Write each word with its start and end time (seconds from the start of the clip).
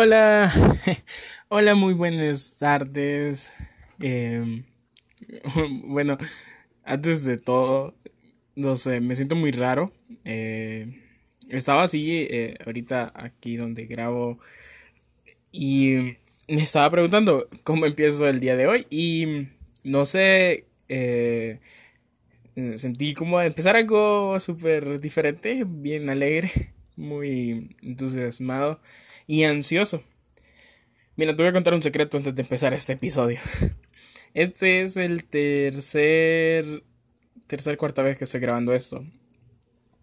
Hola, 0.00 0.52
hola, 1.48 1.74
muy 1.74 1.92
buenas 1.92 2.54
tardes. 2.54 3.52
Em, 4.00 4.64
bueno, 5.86 6.16
antes 6.84 7.24
de 7.24 7.36
todo, 7.36 7.96
no 8.54 8.76
sé, 8.76 9.00
me 9.00 9.16
siento 9.16 9.34
muy 9.34 9.50
raro. 9.50 9.90
Eh, 10.24 11.02
estaba 11.48 11.82
así 11.82 12.28
eh, 12.30 12.54
ahorita 12.64 13.10
aquí 13.12 13.56
donde 13.56 13.86
grabo 13.86 14.38
y 15.50 16.16
me 16.46 16.62
estaba 16.62 16.88
preguntando 16.92 17.48
cómo 17.64 17.84
empiezo 17.84 18.28
el 18.28 18.38
día 18.38 18.56
de 18.56 18.68
hoy 18.68 18.86
y 18.90 19.48
no 19.82 20.04
sé, 20.04 20.66
eh, 20.88 21.58
sentí 22.76 23.14
como 23.14 23.40
empezar 23.40 23.74
algo 23.74 24.38
súper 24.38 25.00
diferente, 25.00 25.64
bien 25.66 26.08
alegre, 26.08 26.52
muy 26.96 27.76
entusiasmado 27.82 28.80
y 29.28 29.44
ansioso. 29.44 30.02
Mira, 31.14 31.36
te 31.36 31.42
voy 31.42 31.50
a 31.50 31.52
contar 31.52 31.74
un 31.74 31.82
secreto 31.82 32.16
antes 32.16 32.34
de 32.34 32.42
empezar 32.42 32.74
este 32.74 32.94
episodio. 32.94 33.38
Este 34.34 34.82
es 34.82 34.96
el 34.98 35.24
tercer, 35.24 36.84
tercer 37.46 37.76
cuarta 37.78 38.02
vez 38.02 38.18
que 38.18 38.24
estoy 38.24 38.40
grabando 38.40 38.74
esto. 38.74 39.04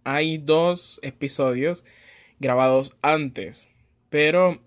Hay 0.03 0.39
dos 0.39 0.99
episodios 1.03 1.85
grabados 2.39 2.97
antes, 3.01 3.67
pero 4.09 4.59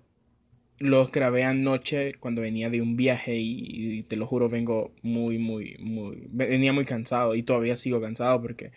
los 0.78 1.10
grabé 1.10 1.42
anoche 1.42 2.12
cuando 2.14 2.40
venía 2.40 2.70
de 2.70 2.80
un 2.80 2.96
viaje 2.96 3.36
y, 3.36 4.04
te 4.04 4.16
lo 4.16 4.26
juro 4.26 4.48
vengo 4.48 4.92
muy 5.02 5.38
muy 5.38 5.76
muy 5.80 6.28
venía 6.30 6.72
muy 6.72 6.84
cansado 6.84 7.34
y 7.34 7.42
todavía 7.42 7.74
sigo 7.74 8.00
cansado 8.00 8.40
porque 8.40 8.70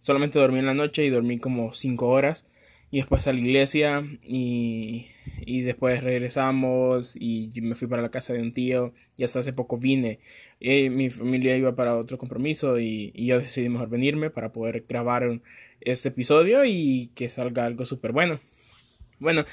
solamente 0.00 0.38
dormí 0.38 0.58
en 0.58 0.66
la 0.66 0.74
noche 0.74 1.04
y 1.04 1.10
dormí 1.10 1.38
como 1.38 1.72
cinco 1.72 2.08
horas 2.08 2.46
y 2.90 2.98
después 2.98 3.26
a 3.26 3.32
la 3.32 3.40
iglesia 3.40 4.04
y, 4.22 5.08
y 5.40 5.62
después 5.62 6.04
regresamos 6.04 7.16
y 7.16 7.50
me 7.60 7.74
fui 7.74 7.88
para 7.88 8.02
la 8.02 8.10
casa 8.10 8.32
de 8.32 8.40
un 8.40 8.52
tío 8.52 8.94
y 9.16 9.24
hasta 9.24 9.40
hace 9.40 9.52
poco 9.52 9.76
vine. 9.76 10.20
Y 10.60 10.88
mi 10.90 11.10
familia 11.10 11.56
iba 11.56 11.74
para 11.74 11.96
otro 11.96 12.18
compromiso 12.18 12.78
y, 12.78 13.12
y 13.14 13.26
yo 13.26 13.38
decidí 13.40 13.68
mejor 13.68 13.88
venirme 13.88 14.30
para 14.30 14.52
poder 14.52 14.84
grabar 14.88 15.40
este 15.80 16.08
episodio 16.10 16.64
y 16.64 17.10
que 17.14 17.28
salga 17.28 17.64
algo 17.64 17.84
súper 17.84 18.12
bueno. 18.12 18.40
Bueno, 19.18 19.44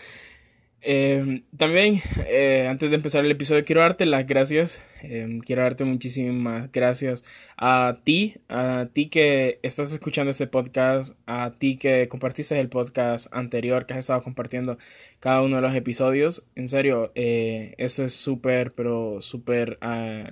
eh, 0.86 1.44
también, 1.58 2.02
eh, 2.28 2.68
antes 2.70 2.90
de 2.90 2.96
empezar 2.98 3.24
el 3.24 3.32
episodio, 3.32 3.64
quiero 3.64 3.82
darte 3.82 4.06
las 4.06 4.26
gracias. 4.28 4.84
Eh, 5.02 5.40
quiero 5.46 5.62
darte 5.62 5.84
muchísimas 5.86 6.72
gracias 6.72 7.24
a 7.58 8.00
ti, 8.04 8.36
a 8.50 8.88
ti 8.92 9.08
que 9.08 9.60
estás 9.64 9.94
escuchando 9.94 10.32
este 10.32 10.48
podcast, 10.48 11.16
a 11.26 11.54
ti 11.58 11.78
que 11.78 12.08
compartiste 12.08 12.60
el 12.60 12.70
podcast 12.70 13.28
anterior, 13.32 13.86
que 13.86 13.94
has 13.94 14.00
estado 14.00 14.22
compartiendo 14.22 14.78
cada 15.20 15.42
uno 15.42 15.56
de 15.56 15.62
los 15.62 15.76
episodios. 15.76 16.46
En 16.56 16.68
serio, 16.68 17.12
eso 17.16 18.04
es 18.04 18.14
súper, 18.14 18.74
pero 18.74 19.22
súper 19.22 19.78
ah, 19.82 20.32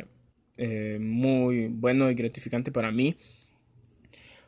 muy 0.99 1.67
bueno 1.67 2.11
y 2.11 2.15
gratificante 2.15 2.71
para 2.71 2.91
mí. 2.91 3.15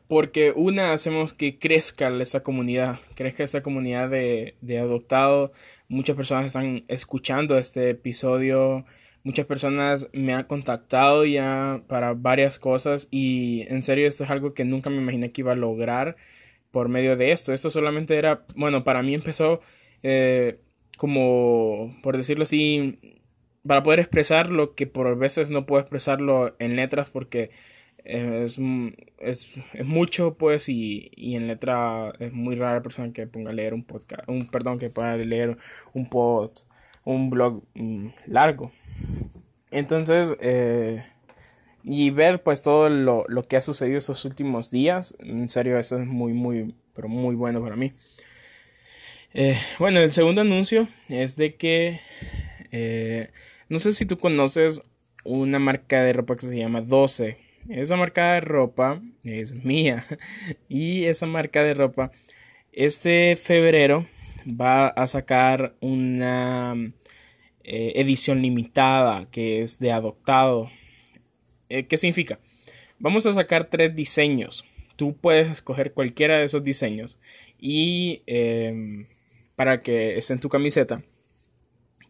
Porque 0.08 0.52
una, 0.54 0.92
hacemos 0.92 1.32
que 1.32 1.58
crezca 1.58 2.08
esa 2.20 2.42
comunidad, 2.42 2.98
crezca 3.14 3.42
esa 3.44 3.62
comunidad 3.62 4.10
de, 4.10 4.56
de 4.60 4.78
adoptados. 4.78 5.50
Muchas 5.88 6.16
personas 6.16 6.46
están 6.46 6.84
escuchando 6.88 7.56
este 7.58 7.90
episodio. 7.90 8.84
Muchas 9.22 9.46
personas 9.46 10.08
me 10.12 10.34
han 10.34 10.44
contactado 10.44 11.24
ya 11.24 11.82
para 11.88 12.12
varias 12.12 12.58
cosas 12.58 13.08
y 13.10 13.64
en 13.68 13.82
serio 13.82 14.06
esto 14.06 14.24
es 14.24 14.30
algo 14.30 14.52
que 14.52 14.66
nunca 14.66 14.90
me 14.90 14.98
imaginé 14.98 15.32
que 15.32 15.40
iba 15.40 15.52
a 15.52 15.56
lograr 15.56 16.16
por 16.70 16.88
medio 16.90 17.16
de 17.16 17.32
esto. 17.32 17.54
Esto 17.54 17.70
solamente 17.70 18.16
era, 18.18 18.44
bueno, 18.56 18.84
para 18.84 19.02
mí 19.02 19.14
empezó 19.14 19.60
eh, 20.02 20.58
como, 20.98 21.96
por 22.02 22.16
decirlo 22.16 22.42
así, 22.42 22.98
para 23.66 23.82
poder 23.82 24.00
expresar 24.00 24.50
lo 24.50 24.74
que 24.74 24.86
por 24.86 25.16
veces 25.16 25.50
no 25.50 25.66
puedo 25.66 25.80
expresarlo 25.80 26.54
en 26.58 26.76
letras 26.76 27.10
porque 27.10 27.50
es, 28.04 28.58
es, 29.18 29.48
es, 29.72 29.86
mucho 29.86 30.34
pues 30.34 30.68
y, 30.68 31.10
y, 31.16 31.36
en 31.36 31.46
letra 31.46 32.12
es 32.18 32.32
muy 32.32 32.54
rara 32.54 32.74
la 32.74 32.82
persona 32.82 33.12
que 33.12 33.26
ponga 33.26 33.50
a 33.50 33.54
leer 33.54 33.72
un 33.72 33.82
podcast 33.82 34.28
un 34.28 34.46
perdón 34.46 34.78
que 34.78 34.90
pueda 34.90 35.16
leer 35.16 35.56
un 35.94 36.08
post 36.08 36.66
un 37.04 37.30
blog 37.30 37.62
mm, 37.74 38.08
largo. 38.26 38.72
Entonces 39.70 40.36
eh, 40.40 41.02
y 41.82 42.10
ver 42.10 42.42
pues 42.42 42.62
todo 42.62 42.90
lo, 42.90 43.24
lo, 43.28 43.46
que 43.48 43.56
ha 43.56 43.60
sucedido 43.60 43.98
estos 43.98 44.24
últimos 44.24 44.70
días 44.70 45.16
en 45.18 45.48
serio 45.48 45.78
eso 45.78 45.98
es 45.98 46.06
muy 46.06 46.32
muy 46.34 46.74
pero 46.94 47.08
muy 47.08 47.34
bueno 47.34 47.62
para 47.62 47.76
mí. 47.76 47.92
Eh, 49.32 49.56
bueno 49.78 50.00
el 50.00 50.12
segundo 50.12 50.42
anuncio 50.42 50.88
es 51.08 51.36
de 51.36 51.56
que 51.56 52.00
eh, 52.70 53.30
no 53.70 53.78
sé 53.78 53.94
si 53.94 54.04
tú 54.04 54.18
conoces 54.18 54.82
una 55.24 55.58
marca 55.58 56.02
de 56.02 56.12
ropa 56.12 56.36
que 56.36 56.46
se 56.46 56.58
llama 56.58 56.82
12 56.82 57.43
esa 57.68 57.96
marca 57.96 58.34
de 58.34 58.40
ropa 58.40 59.00
es 59.24 59.54
mía. 59.64 60.04
Y 60.68 61.04
esa 61.04 61.26
marca 61.26 61.62
de 61.62 61.74
ropa, 61.74 62.10
este 62.72 63.36
febrero 63.36 64.06
va 64.48 64.88
a 64.88 65.06
sacar 65.06 65.74
una 65.80 66.74
eh, 67.62 67.92
edición 67.96 68.42
limitada 68.42 69.30
que 69.30 69.62
es 69.62 69.78
de 69.78 69.92
adoptado. 69.92 70.70
Eh, 71.68 71.86
¿Qué 71.86 71.96
significa? 71.96 72.38
Vamos 72.98 73.26
a 73.26 73.32
sacar 73.32 73.66
tres 73.66 73.94
diseños. 73.94 74.64
Tú 74.96 75.16
puedes 75.16 75.50
escoger 75.50 75.92
cualquiera 75.92 76.38
de 76.38 76.44
esos 76.44 76.62
diseños 76.62 77.18
y 77.58 78.22
em, 78.26 79.06
para 79.56 79.80
que 79.80 80.16
esté 80.16 80.34
en 80.34 80.40
tu 80.40 80.48
camiseta. 80.48 81.02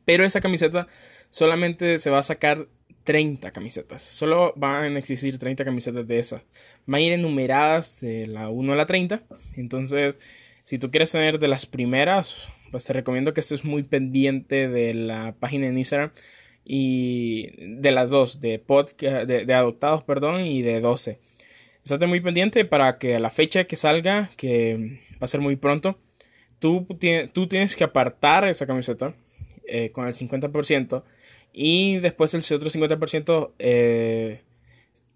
Pero 0.04 0.24
esa 0.24 0.40
camiseta 0.40 0.86
solamente 1.30 1.98
se 1.98 2.10
va 2.10 2.18
a 2.18 2.22
sacar 2.22 2.68
30 3.04 3.52
camisetas. 3.52 4.02
Solo 4.02 4.52
van 4.56 4.96
a 4.96 4.98
existir 4.98 5.38
30 5.38 5.64
camisetas 5.64 6.06
de 6.06 6.18
esas. 6.18 6.42
Van 6.86 6.98
a 6.98 7.00
ir 7.00 7.12
enumeradas 7.12 8.00
de 8.00 8.26
la 8.26 8.48
1 8.48 8.72
a 8.72 8.76
la 8.76 8.86
30. 8.86 9.22
Entonces, 9.56 10.18
si 10.62 10.78
tú 10.78 10.90
quieres 10.90 11.12
tener 11.12 11.38
de 11.38 11.48
las 11.48 11.66
primeras, 11.66 12.36
pues 12.70 12.86
te 12.86 12.92
recomiendo 12.92 13.34
que 13.34 13.40
estés 13.40 13.64
muy 13.64 13.82
pendiente 13.82 14.68
de 14.68 14.94
la 14.94 15.34
página 15.38 15.66
en 15.66 15.78
Instagram 15.78 16.10
y 16.64 17.50
de 17.58 17.92
las 17.92 18.10
dos, 18.10 18.40
de, 18.40 18.58
podcast, 18.58 19.28
de, 19.28 19.54
adoptados, 19.54 20.02
perdón, 20.02 20.46
y 20.46 20.62
de 20.62 20.80
12. 20.80 21.18
Estate 21.84 22.06
muy 22.06 22.20
pendiente 22.20 22.64
para 22.64 22.98
que 22.98 23.16
a 23.16 23.18
la 23.18 23.28
fecha 23.28 23.64
que 23.64 23.76
salga, 23.76 24.30
que 24.36 25.00
va 25.12 25.26
a 25.26 25.28
ser 25.28 25.40
muy 25.40 25.56
pronto, 25.56 25.98
tú, 26.58 26.86
tienes 26.98 27.76
que 27.76 27.84
apartar 27.84 28.48
esa 28.48 28.66
camiseta 28.66 29.14
eh, 29.66 29.90
con 29.92 30.06
el 30.06 30.14
50% 30.14 31.04
y 31.54 31.98
después 31.98 32.34
el 32.34 32.56
otro 32.56 32.68
50%, 32.68 33.54
eh, 33.60 34.42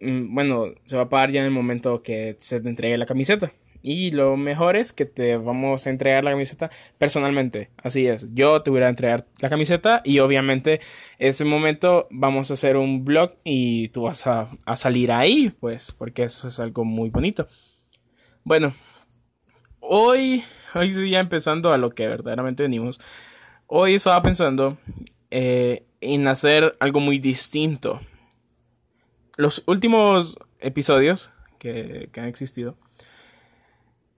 mm, 0.01 0.33
bueno, 0.33 0.67
se 0.85 0.97
va 0.97 1.03
a 1.03 1.09
pagar 1.09 1.33
ya 1.33 1.41
en 1.41 1.47
el 1.47 1.53
momento 1.53 2.01
que 2.01 2.37
se 2.39 2.61
te 2.61 2.69
entregue 2.69 2.97
la 2.97 3.07
camiseta. 3.07 3.53
Y 3.83 4.13
lo 4.13 4.37
mejor 4.37 4.77
es 4.77 4.93
que 4.93 5.05
te 5.05 5.37
vamos 5.37 5.87
a 5.87 5.91
entregar 5.91 6.25
la 6.25 6.31
camiseta 6.33 6.71
personalmente. 6.97 7.71
Así 7.77 8.07
es, 8.07 8.33
yo 8.35 8.63
te 8.63 8.71
voy 8.71 8.83
a 8.83 8.89
entregar 8.89 9.25
la 9.41 9.49
camiseta 9.49 10.01
y 10.05 10.21
obviamente 10.21 10.81
ese 11.19 11.45
momento 11.45 12.07
vamos 12.11 12.51
a 12.51 12.55
hacer 12.55 12.77
un 12.77 13.05
blog 13.05 13.35
y 13.45 13.89
tú 13.89 14.03
vas 14.03 14.27
a, 14.27 14.49
a 14.65 14.77
salir 14.77 15.11
ahí, 15.13 15.51
pues, 15.61 15.93
porque 15.93 16.25
eso 16.25 16.49
es 16.49 16.61
algo 16.61 16.85
muy 16.85 17.11
bonito. 17.11 17.47
Bueno, 18.45 18.75
hoy, 19.81 20.45
hoy 20.75 21.11
ya 21.11 21.21
empezando 21.21 21.73
a 21.73 21.79
lo 21.79 21.91
que 21.91 22.07
verdaderamente 22.07 22.63
venimos. 22.63 23.01
Hoy 23.67 23.95
estaba 23.95 24.23
pensando 24.23 24.79
eh, 25.31 25.88
en 26.01 26.29
hacer 26.29 26.77
algo 26.81 27.01
muy 27.01 27.19
distinto. 27.19 28.01
Los 29.37 29.63
últimos 29.67 30.39
episodios 30.61 31.31
que, 31.59 32.09
han 32.17 32.27
existido 32.27 32.77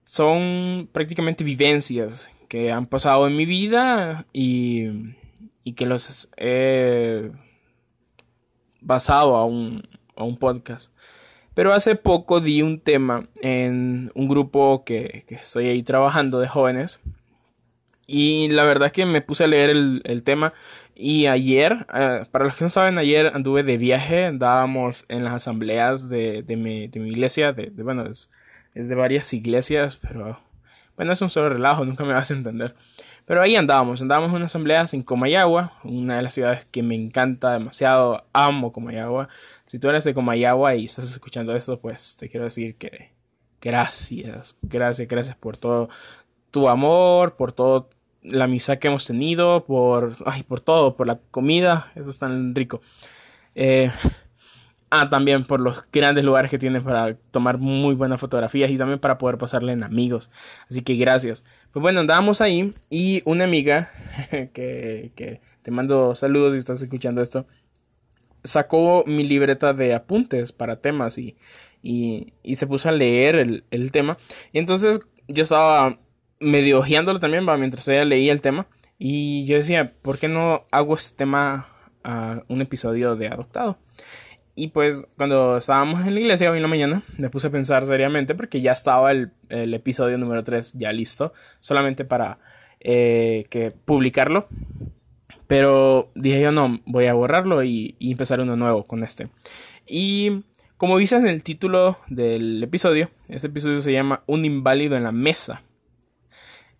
son 0.01 0.89
prácticamente 0.91 1.43
vivencias 1.43 2.31
que 2.47 2.71
han 2.71 2.85
pasado 2.85 3.27
en 3.27 3.35
mi 3.35 3.45
vida 3.45 4.25
y, 4.33 5.15
y 5.63 5.73
que 5.73 5.85
los 5.85 6.29
he 6.37 7.31
basado 8.81 9.35
a 9.35 9.45
un, 9.45 9.87
a 10.15 10.23
un 10.23 10.37
podcast. 10.37 10.91
Pero 11.53 11.73
hace 11.73 11.95
poco 11.95 12.41
di 12.41 12.61
un 12.61 12.79
tema 12.79 13.29
en 13.41 14.11
un 14.15 14.27
grupo 14.27 14.83
que, 14.83 15.23
que 15.27 15.35
estoy 15.35 15.67
ahí 15.67 15.83
trabajando 15.83 16.39
de 16.39 16.47
jóvenes 16.47 16.99
y 18.11 18.49
la 18.49 18.65
verdad 18.65 18.87
es 18.87 18.91
que 18.91 19.05
me 19.05 19.21
puse 19.21 19.45
a 19.45 19.47
leer 19.47 19.69
el, 19.69 20.23
tema. 20.25 20.53
Y 20.95 21.27
ayer, 21.27 21.87
eh, 21.93 22.25
para 22.31 22.45
los 22.45 22.55
que 22.55 22.65
no 22.65 22.69
saben, 22.69 22.97
ayer 22.97 23.31
anduve 23.33 23.63
de 23.63 23.77
viaje. 23.77 24.25
Andábamos 24.25 25.05
en 25.07 25.23
las 25.23 25.33
asambleas 25.33 26.09
de, 26.09 26.43
de, 26.43 26.55
mi, 26.55 26.87
de 26.87 26.99
mi, 26.99 27.09
iglesia. 27.09 27.53
De, 27.53 27.69
bueno, 27.69 28.05
es, 28.07 28.29
de 28.73 28.95
varias 28.95 29.33
iglesias, 29.33 29.99
pero 30.01 30.39
bueno, 30.95 31.13
es 31.13 31.21
un 31.21 31.29
solo 31.29 31.49
relajo, 31.49 31.85
nunca 31.85 32.03
me 32.03 32.13
vas 32.13 32.31
a 32.31 32.33
entender. 32.33 32.75
Pero 33.25 33.41
ahí 33.41 33.55
andábamos, 33.55 34.01
andábamos 34.01 34.31
en 34.31 34.37
una 34.37 34.45
asamblea 34.45 34.85
en 34.91 35.03
Comayagua, 35.03 35.73
una 35.83 36.17
de 36.17 36.21
las 36.21 36.33
ciudades 36.33 36.65
que 36.65 36.83
me 36.83 36.95
encanta 36.95 37.53
demasiado. 37.53 38.25
Amo 38.33 38.71
Comayagua. 38.71 39.29
Si 39.65 39.79
tú 39.79 39.89
eres 39.89 40.03
de 40.03 40.13
Comayagua 40.13 40.75
y 40.75 40.85
estás 40.85 41.09
escuchando 41.09 41.55
esto, 41.55 41.79
pues 41.79 42.17
te 42.17 42.29
quiero 42.29 42.45
decir 42.45 42.75
que 42.75 43.11
gracias, 43.61 44.57
gracias, 44.61 45.07
gracias 45.07 45.35
por 45.37 45.57
todo 45.57 45.89
tu 46.51 46.67
amor, 46.67 47.35
por 47.35 47.53
todo 47.53 47.89
la 48.23 48.45
amistad 48.45 48.77
que 48.77 48.87
hemos 48.87 49.05
tenido, 49.05 49.65
por, 49.65 50.15
ay, 50.25 50.43
por 50.43 50.61
todo, 50.61 50.95
por 50.95 51.07
la 51.07 51.19
comida, 51.31 51.91
eso 51.95 52.09
es 52.09 52.17
tan 52.17 52.53
rico. 52.53 52.81
Eh, 53.55 53.91
ah, 54.91 55.09
también 55.09 55.45
por 55.45 55.59
los 55.59 55.83
grandes 55.91 56.23
lugares 56.23 56.51
que 56.51 56.59
tiene 56.59 56.81
para 56.81 57.15
tomar 57.31 57.57
muy 57.57 57.95
buenas 57.95 58.19
fotografías 58.19 58.69
y 58.69 58.77
también 58.77 58.99
para 58.99 59.17
poder 59.17 59.37
pasarle 59.37 59.73
en 59.73 59.83
amigos. 59.83 60.29
Así 60.69 60.81
que 60.81 60.95
gracias. 60.95 61.43
Pues 61.71 61.81
bueno, 61.81 62.01
andábamos 62.01 62.41
ahí 62.41 62.71
y 62.89 63.21
una 63.25 63.45
amiga 63.45 63.89
que, 64.29 65.11
que 65.15 65.41
te 65.61 65.71
mando 65.71 66.15
saludos 66.15 66.53
si 66.53 66.59
estás 66.59 66.81
escuchando 66.81 67.21
esto, 67.21 67.45
sacó 68.43 69.03
mi 69.05 69.23
libreta 69.23 69.73
de 69.73 69.93
apuntes 69.93 70.51
para 70.51 70.75
temas 70.75 71.17
y, 71.17 71.35
y, 71.81 72.33
y 72.43 72.55
se 72.55 72.67
puso 72.67 72.89
a 72.89 72.91
leer 72.91 73.35
el, 73.35 73.63
el 73.71 73.91
tema. 73.91 74.17
Y 74.51 74.59
entonces 74.59 74.99
yo 75.27 75.43
estaba 75.43 75.99
medio 76.41 76.79
ojeándolo 76.79 77.19
también 77.19 77.45
mientras 77.57 77.87
ella 77.87 78.03
leía 78.03 78.33
el 78.33 78.41
tema. 78.41 78.67
Y 78.97 79.45
yo 79.45 79.55
decía, 79.55 79.93
¿por 80.01 80.17
qué 80.17 80.27
no 80.27 80.65
hago 80.71 80.95
este 80.95 81.17
tema 81.17 81.69
a 82.03 82.41
un 82.49 82.61
episodio 82.61 83.15
de 83.15 83.27
Adoptado? 83.27 83.77
Y 84.53 84.67
pues 84.67 85.07
cuando 85.17 85.57
estábamos 85.57 86.05
en 86.05 86.13
la 86.13 86.19
iglesia 86.19 86.51
hoy 86.51 86.57
en 86.57 86.63
la 86.63 86.67
mañana, 86.67 87.03
me 87.17 87.29
puse 87.29 87.47
a 87.47 87.51
pensar 87.51 87.85
seriamente 87.85 88.35
porque 88.35 88.61
ya 88.61 88.73
estaba 88.73 89.11
el, 89.11 89.31
episodio 89.49 90.17
número 90.17 90.43
3 90.43 90.73
ya 90.73 90.91
listo, 90.91 91.33
solamente 91.59 92.05
para 92.05 92.39
eh, 92.79 93.45
que 93.49 93.71
publicarlo. 93.71 94.47
Pero 95.47 96.11
dije 96.15 96.41
yo 96.41 96.51
no, 96.51 96.81
voy 96.85 97.07
a 97.07 97.13
borrarlo 97.13 97.63
y, 97.63 97.95
y 97.97 98.11
empezar 98.11 98.41
uno 98.41 98.55
nuevo 98.55 98.83
con 98.85 99.03
este. 99.03 99.29
Y 99.87 100.43
como 100.77 100.97
dice 100.97 101.15
en 101.15 101.27
el 101.27 101.43
título 101.43 101.97
del 102.07 102.61
episodio, 102.63 103.09
este 103.29 103.47
episodio 103.47 103.81
se 103.81 103.93
llama 103.93 104.23
Un 104.27 104.45
inválido 104.45 104.95
en 104.95 105.03
la 105.03 105.11
mesa. 105.11 105.63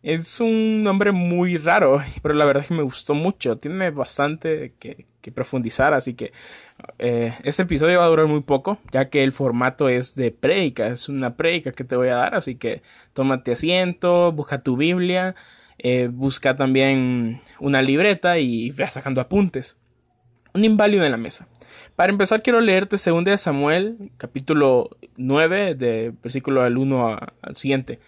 Es 0.03 0.39
un 0.39 0.81
nombre 0.81 1.11
muy 1.11 1.57
raro, 1.57 2.01
pero 2.23 2.33
la 2.33 2.45
verdad 2.45 2.63
es 2.63 2.69
que 2.69 2.73
me 2.73 2.83
gustó 2.83 3.13
mucho. 3.13 3.57
Tiene 3.57 3.91
bastante 3.91 4.73
que, 4.79 5.05
profundizar, 5.35 5.93
así 5.93 6.15
que 6.15 6.31
eh, 6.97 7.33
este 7.43 7.61
episodio 7.61 7.99
va 7.99 8.05
a 8.05 8.09
durar 8.09 8.25
muy 8.25 8.41
poco, 8.41 8.79
ya 8.91 9.09
que 9.09 9.23
el 9.23 9.31
formato 9.31 9.87
es 9.87 10.15
de 10.15 10.31
prédica, 10.31 10.87
es 10.87 11.09
una 11.09 11.37
prédica 11.37 11.71
que 11.71 11.83
te 11.83 11.95
voy 11.95 12.07
a 12.07 12.15
dar, 12.15 12.33
así 12.33 12.55
que 12.55 12.81
tómate 13.13 13.51
asiento, 13.51 14.31
busca 14.31 14.63
tu 14.63 14.77
Biblia, 14.77 15.35
eh, 15.77 16.09
busca 16.11 16.55
también 16.55 17.39
una 17.59 17.83
libreta 17.83 18.39
y 18.39 18.71
ve 18.71 18.87
sacando 18.87 19.21
apuntes. 19.21 19.77
Un 20.55 20.65
inválido 20.65 21.05
en 21.05 21.11
la 21.11 21.17
mesa. 21.17 21.47
Para 21.95 22.11
empezar 22.11 22.41
quiero 22.41 22.59
leerte 22.59 22.97
2 22.97 23.23
de 23.23 23.37
Samuel, 23.37 24.11
capítulo 24.17 24.89
9, 25.17 25.75
de 25.75 26.13
versículo 26.21 26.63
del 26.63 26.77
1 26.77 27.17
al 27.41 27.55
siguiente. 27.55 27.99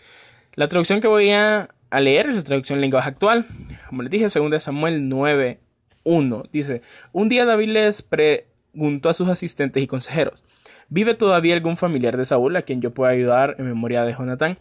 La 0.55 0.67
traducción 0.67 0.99
que 0.99 1.07
voy 1.07 1.29
a 1.31 1.69
a 1.93 2.01
leer 2.01 2.33
la 2.33 2.41
traducción 2.41 2.77
en 2.77 2.81
lenguaje 2.81 3.07
actual. 3.07 3.45
Como 3.87 4.01
les 4.01 4.09
dije, 4.09 4.27
2 4.27 4.63
Samuel 4.63 5.03
9.1 5.03 6.49
dice, 6.51 6.81
un 7.11 7.29
día 7.29 7.45
David 7.45 7.69
les 7.69 8.01
preguntó 8.01 9.09
a 9.09 9.13
sus 9.13 9.29
asistentes 9.29 9.83
y 9.83 9.85
consejeros, 9.85 10.43
¿vive 10.89 11.13
todavía 11.13 11.53
algún 11.53 11.77
familiar 11.77 12.17
de 12.17 12.25
Saúl 12.25 12.55
a 12.55 12.63
quien 12.63 12.81
yo 12.81 12.95
pueda 12.95 13.11
ayudar 13.11 13.57
en 13.59 13.67
memoria 13.67 14.05
de 14.05 14.13
Jonatán? 14.13 14.57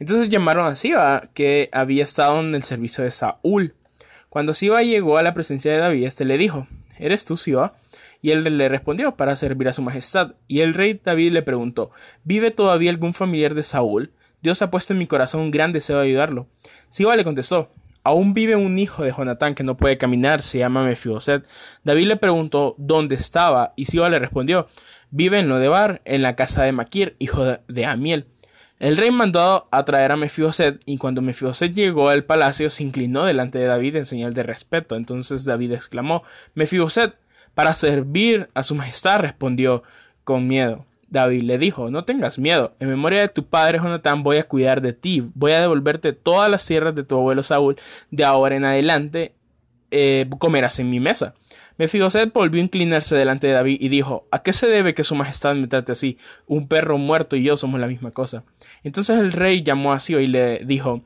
Entonces 0.00 0.28
llamaron 0.28 0.66
a 0.66 0.74
Siba, 0.74 1.22
que 1.34 1.68
había 1.70 2.02
estado 2.02 2.40
en 2.40 2.52
el 2.52 2.64
servicio 2.64 3.04
de 3.04 3.12
Saúl. 3.12 3.76
Cuando 4.28 4.52
Siba 4.52 4.82
llegó 4.82 5.18
a 5.18 5.22
la 5.22 5.34
presencia 5.34 5.70
de 5.70 5.78
David, 5.78 6.04
este 6.04 6.24
le 6.24 6.36
dijo, 6.36 6.66
¿eres 6.98 7.24
tú 7.24 7.36
Siba? 7.36 7.74
Y 8.20 8.32
él 8.32 8.42
le 8.58 8.68
respondió 8.68 9.14
para 9.14 9.36
servir 9.36 9.68
a 9.68 9.72
su 9.72 9.82
majestad. 9.82 10.34
Y 10.48 10.62
el 10.62 10.74
rey 10.74 11.00
David 11.00 11.30
le 11.30 11.42
preguntó, 11.42 11.92
¿vive 12.24 12.50
todavía 12.50 12.90
algún 12.90 13.14
familiar 13.14 13.54
de 13.54 13.62
Saúl? 13.62 14.12
Dios 14.42 14.60
ha 14.62 14.70
puesto 14.70 14.92
en 14.92 14.98
mi 14.98 15.06
corazón 15.06 15.40
un 15.40 15.50
gran 15.50 15.72
deseo 15.72 15.98
de 15.98 16.06
ayudarlo. 16.06 16.48
Siba 16.88 17.16
le 17.16 17.24
contestó, 17.24 17.70
Aún 18.04 18.34
vive 18.34 18.56
un 18.56 18.78
hijo 18.78 19.04
de 19.04 19.12
Jonatán 19.12 19.54
que 19.54 19.62
no 19.62 19.76
puede 19.76 19.96
caminar, 19.96 20.42
se 20.42 20.58
llama 20.58 20.82
Mefiboset. 20.82 21.46
David 21.84 22.08
le 22.08 22.16
preguntó 22.16 22.74
dónde 22.76 23.14
estaba, 23.14 23.74
y 23.76 23.84
Siba 23.84 24.08
le 24.08 24.18
respondió, 24.18 24.66
vive 25.10 25.38
en 25.38 25.48
Lodebar, 25.48 26.02
en 26.04 26.22
la 26.22 26.34
casa 26.34 26.64
de 26.64 26.72
Maquir, 26.72 27.14
hijo 27.20 27.58
de 27.68 27.86
Amiel. 27.86 28.26
El 28.80 28.96
rey 28.96 29.12
mandó 29.12 29.68
a 29.70 29.84
traer 29.84 30.10
a 30.10 30.16
Mefiboset, 30.16 30.80
y 30.84 30.98
cuando 30.98 31.22
Mefiboset 31.22 31.72
llegó 31.72 32.08
al 32.08 32.24
palacio, 32.24 32.68
se 32.70 32.82
inclinó 32.82 33.24
delante 33.24 33.60
de 33.60 33.66
David 33.66 33.94
en 33.94 34.06
señal 34.06 34.34
de 34.34 34.42
respeto. 34.42 34.96
Entonces 34.96 35.44
David 35.44 35.74
exclamó, 35.74 36.24
Mefiboset, 36.54 37.14
para 37.54 37.74
servir 37.74 38.50
a 38.54 38.64
su 38.64 38.74
majestad, 38.74 39.20
respondió 39.20 39.84
con 40.24 40.48
miedo. 40.48 40.86
David 41.12 41.42
le 41.42 41.58
dijo, 41.58 41.90
no 41.90 42.04
tengas 42.04 42.38
miedo, 42.38 42.74
en 42.80 42.88
memoria 42.88 43.20
de 43.20 43.28
tu 43.28 43.44
padre 43.44 43.78
Jonatán 43.78 44.22
voy 44.22 44.38
a 44.38 44.44
cuidar 44.44 44.80
de 44.80 44.94
ti, 44.94 45.22
voy 45.34 45.52
a 45.52 45.60
devolverte 45.60 46.12
todas 46.12 46.50
las 46.50 46.64
tierras 46.66 46.94
de 46.94 47.04
tu 47.04 47.16
abuelo 47.16 47.42
Saúl, 47.42 47.76
de 48.10 48.24
ahora 48.24 48.56
en 48.56 48.64
adelante 48.64 49.34
eh, 49.90 50.28
comerás 50.38 50.78
en 50.78 50.88
mi 50.88 51.00
mesa. 51.00 51.34
Mefiboset 51.76 52.32
volvió 52.32 52.60
a 52.60 52.64
inclinarse 52.64 53.14
delante 53.14 53.46
de 53.46 53.52
David 53.52 53.78
y 53.80 53.88
dijo, 53.88 54.26
¿a 54.30 54.42
qué 54.42 54.52
se 54.52 54.66
debe 54.66 54.94
que 54.94 55.04
su 55.04 55.14
majestad 55.14 55.54
me 55.54 55.66
trate 55.66 55.92
así? 55.92 56.16
Un 56.46 56.66
perro 56.66 56.96
muerto 56.96 57.36
y 57.36 57.42
yo 57.42 57.56
somos 57.56 57.78
la 57.78 57.88
misma 57.88 58.10
cosa. 58.10 58.44
Entonces 58.82 59.18
el 59.18 59.32
rey 59.32 59.62
llamó 59.62 59.92
a 59.92 60.00
Sio 60.00 60.20
y 60.20 60.26
le 60.26 60.60
dijo, 60.64 61.02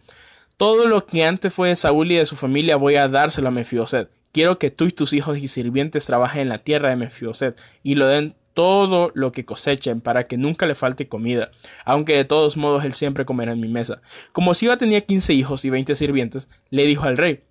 todo 0.57 0.87
lo 0.87 1.05
que 1.05 1.25
antes 1.25 1.53
fue 1.53 1.71
de 1.71 1.77
Saúl 1.77 2.13
y 2.13 2.17
de 2.17 2.27
su 2.27 2.37
familia 2.37 2.77
voy 2.77 2.95
a 2.97 3.09
dárselo 3.09 3.49
a 3.49 3.51
Mefiboset. 3.53 4.09
Quiero 4.33 4.59
que 4.59 4.71
tú 4.71 4.85
y 4.85 4.93
tus 4.93 5.13
hijos 5.15 5.39
y 5.39 5.49
sirvientes 5.49 6.07
trabajen 6.07 6.43
en 6.43 6.49
la 6.51 6.59
tierra 6.59 6.91
de 6.91 6.97
Mefiboset 6.97 7.59
y 7.83 7.95
lo 7.95 8.07
den 8.07 8.35
todo 8.57 9.13
lo 9.15 9.33
que 9.33 9.45
cosechen 9.45 10.01
para 10.01 10.27
que 10.27 10.39
nunca 10.39 10.65
le 10.65 10.75
falte 10.75 11.09
comida, 11.09 11.51
aunque 11.85 12.17
de 12.17 12.25
todos 12.25 12.57
modos 12.57 12.87
él 12.87 12.95
siempre 12.95 13.27
comerá 13.27 13.53
en 13.53 13.61
mi 13.61 13.69
mesa. 13.69 14.01
Como 14.33 14.55
Siba 14.55 14.79
tenía 14.79 15.03
quince 15.03 15.35
hijos 15.35 15.67
y 15.67 15.71
veinte 15.71 15.95
sirvientes, 15.95 16.49
le 16.71 16.87
dijo 16.87 17.05
al 17.05 17.19
rey, 17.19 17.43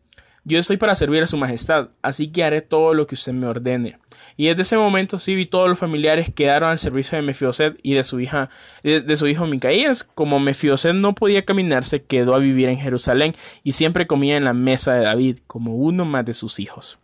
yo 0.46 0.58
estoy 0.58 0.78
para 0.78 0.96
servir 0.96 1.22
a 1.22 1.28
su 1.28 1.38
majestad, 1.38 1.90
así 2.02 2.32
que 2.32 2.44
haré 2.44 2.62
todo 2.62 2.96
lo 2.96 3.06
que 3.06 3.14
usted 3.14 3.34
me 3.34 3.46
ordene. 3.46 4.00
Y 4.36 4.48
desde 4.48 4.64
ese 4.64 4.78
momento 4.78 5.20
Siba 5.20 5.42
y 5.42 5.46
todos 5.46 5.70
los 5.70 5.78
familiares 5.78 6.32
quedaron 6.34 6.72
al 6.72 6.80
servicio 6.80 7.18
de 7.18 7.22
Mefioset 7.22 7.80
y 7.84 7.94
de 7.94 8.02
su 8.02 8.20
hija, 8.20 8.50
de, 8.82 9.16
su 9.16 9.28
hijo 9.28 9.46
Micaías. 9.46 10.04
Como 10.04 10.40
Mefioset 10.40 10.96
no 10.96 11.14
podía 11.14 11.46
caminar, 11.46 11.84
se 11.84 12.02
quedó 12.02 12.34
a 12.34 12.40
vivir 12.40 12.68
en 12.68 12.80
Jerusalén 12.80 13.36
y 13.64 13.74
siempre 13.74 14.08
comía 14.08 14.38
en 14.38 14.44
la 14.44 14.54
mesa 14.54 14.96
de 14.96 15.04
David, 15.04 15.38
como 15.46 15.76
uno 15.76 16.04
más 16.04 16.26
de 16.26 16.34
sus 16.34 16.60
hijos. 16.60 16.98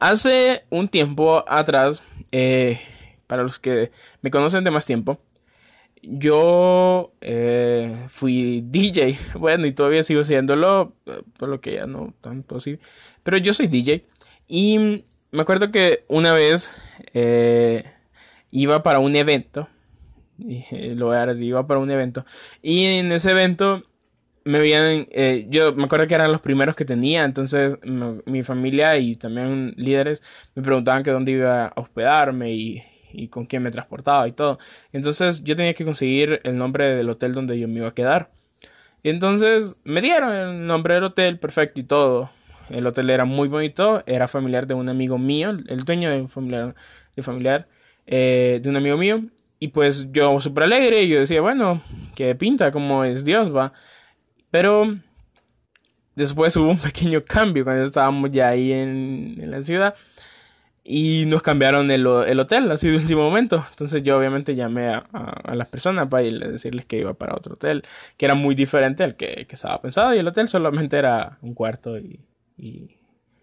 Hace 0.00 0.64
un 0.70 0.88
tiempo 0.88 1.44
atrás, 1.48 2.02
eh, 2.36 2.80
para 3.28 3.44
los 3.44 3.60
que 3.60 3.92
me 4.20 4.32
conocen 4.32 4.64
de 4.64 4.72
más 4.72 4.84
tiempo, 4.84 5.20
yo 6.02 7.12
eh, 7.20 8.06
fui 8.08 8.60
DJ. 8.66 9.16
Bueno, 9.38 9.68
y 9.68 9.72
todavía 9.72 10.02
sigo 10.02 10.24
siéndolo, 10.24 10.96
eh, 11.06 11.22
por 11.38 11.48
lo 11.48 11.60
que 11.60 11.74
ya 11.74 11.86
no 11.86 12.12
tan 12.20 12.42
posible. 12.42 12.80
Pero 13.22 13.36
yo 13.36 13.52
soy 13.52 13.68
DJ. 13.68 14.04
Y 14.48 15.04
me 15.30 15.42
acuerdo 15.42 15.70
que 15.70 16.04
una 16.08 16.32
vez 16.34 16.74
iba 18.50 18.82
para 18.82 18.98
un 18.98 19.14
evento. 19.14 19.68
lo 20.38 21.06
voy 21.06 21.16
a 21.16 21.32
iba 21.34 21.68
para 21.68 21.78
un 21.78 21.92
evento. 21.92 22.24
Y 22.62 22.84
en 22.96 23.12
ese 23.12 23.30
evento 23.30 23.84
me 24.44 24.58
habían, 24.58 25.06
eh, 25.10 25.46
yo 25.48 25.74
me 25.74 25.84
acuerdo 25.84 26.06
que 26.06 26.14
eran 26.14 26.30
los 26.30 26.40
primeros 26.40 26.76
que 26.76 26.84
tenía, 26.84 27.24
entonces 27.24 27.78
mi 28.26 28.42
familia 28.42 28.98
y 28.98 29.16
también 29.16 29.74
líderes 29.76 30.22
me 30.54 30.62
preguntaban 30.62 31.02
que 31.02 31.10
dónde 31.10 31.32
iba 31.32 31.66
a 31.66 31.72
hospedarme 31.76 32.52
y, 32.52 32.82
y, 33.12 33.28
con 33.28 33.46
quién 33.46 33.62
me 33.62 33.70
transportaba 33.70 34.28
y 34.28 34.32
todo. 34.32 34.58
Entonces 34.92 35.42
yo 35.44 35.56
tenía 35.56 35.74
que 35.74 35.84
conseguir 35.84 36.40
el 36.44 36.58
nombre 36.58 36.94
del 36.94 37.08
hotel 37.08 37.32
donde 37.32 37.58
yo 37.58 37.68
me 37.68 37.78
iba 37.78 37.88
a 37.88 37.94
quedar. 37.94 38.30
Y 39.02 39.10
entonces 39.10 39.76
me 39.84 40.00
dieron 40.00 40.34
el 40.34 40.66
nombre 40.66 40.94
del 40.94 41.04
hotel, 41.04 41.38
perfecto 41.38 41.80
y 41.80 41.84
todo. 41.84 42.30
El 42.70 42.86
hotel 42.86 43.10
era 43.10 43.24
muy 43.24 43.48
bonito, 43.48 44.02
era 44.06 44.28
familiar 44.28 44.66
de 44.66 44.74
un 44.74 44.88
amigo 44.88 45.18
mío, 45.18 45.50
el 45.50 45.84
dueño 45.84 46.10
de 46.10 46.20
un 46.22 46.28
familiar, 46.28 46.74
de, 47.14 47.22
familiar, 47.22 47.68
eh, 48.06 48.60
de 48.62 48.70
un 48.70 48.76
amigo 48.76 48.96
mío. 48.96 49.22
Y 49.58 49.68
pues 49.68 50.10
yo 50.12 50.40
súper 50.40 50.64
alegre, 50.64 51.06
yo 51.08 51.20
decía, 51.20 51.40
bueno, 51.40 51.82
que 52.14 52.34
pinta, 52.34 52.70
como 52.70 53.04
es 53.04 53.24
Dios, 53.24 53.54
va. 53.54 53.72
Pero 54.54 54.96
después 56.14 56.54
hubo 56.54 56.70
un 56.70 56.78
pequeño 56.78 57.24
cambio 57.24 57.64
cuando 57.64 57.82
estábamos 57.82 58.30
ya 58.30 58.50
ahí 58.50 58.70
en, 58.70 59.50
la 59.50 59.60
ciudad. 59.62 59.96
Y 60.84 61.24
nos 61.26 61.42
cambiaron 61.42 61.90
el, 61.90 62.06
hotel 62.06 62.70
así 62.70 62.88
de 62.88 62.98
último 62.98 63.22
momento. 63.22 63.66
Entonces 63.70 64.04
yo 64.04 64.16
obviamente 64.16 64.54
llamé 64.54 64.90
a, 64.90 65.54
las 65.54 65.66
personas 65.66 66.06
para 66.06 66.22
decirles 66.22 66.86
que 66.86 66.98
iba 66.98 67.14
para 67.14 67.34
otro 67.34 67.54
hotel, 67.54 67.82
que 68.16 68.26
era 68.26 68.36
muy 68.36 68.54
diferente 68.54 69.02
al 69.02 69.16
que, 69.16 69.44
estaba 69.50 69.82
pensado. 69.82 70.14
Y 70.14 70.18
el 70.18 70.28
hotel 70.28 70.46
solamente 70.46 70.98
era 70.98 71.36
un 71.42 71.52
cuarto 71.52 71.98
y, 71.98 72.20
y 72.56 72.96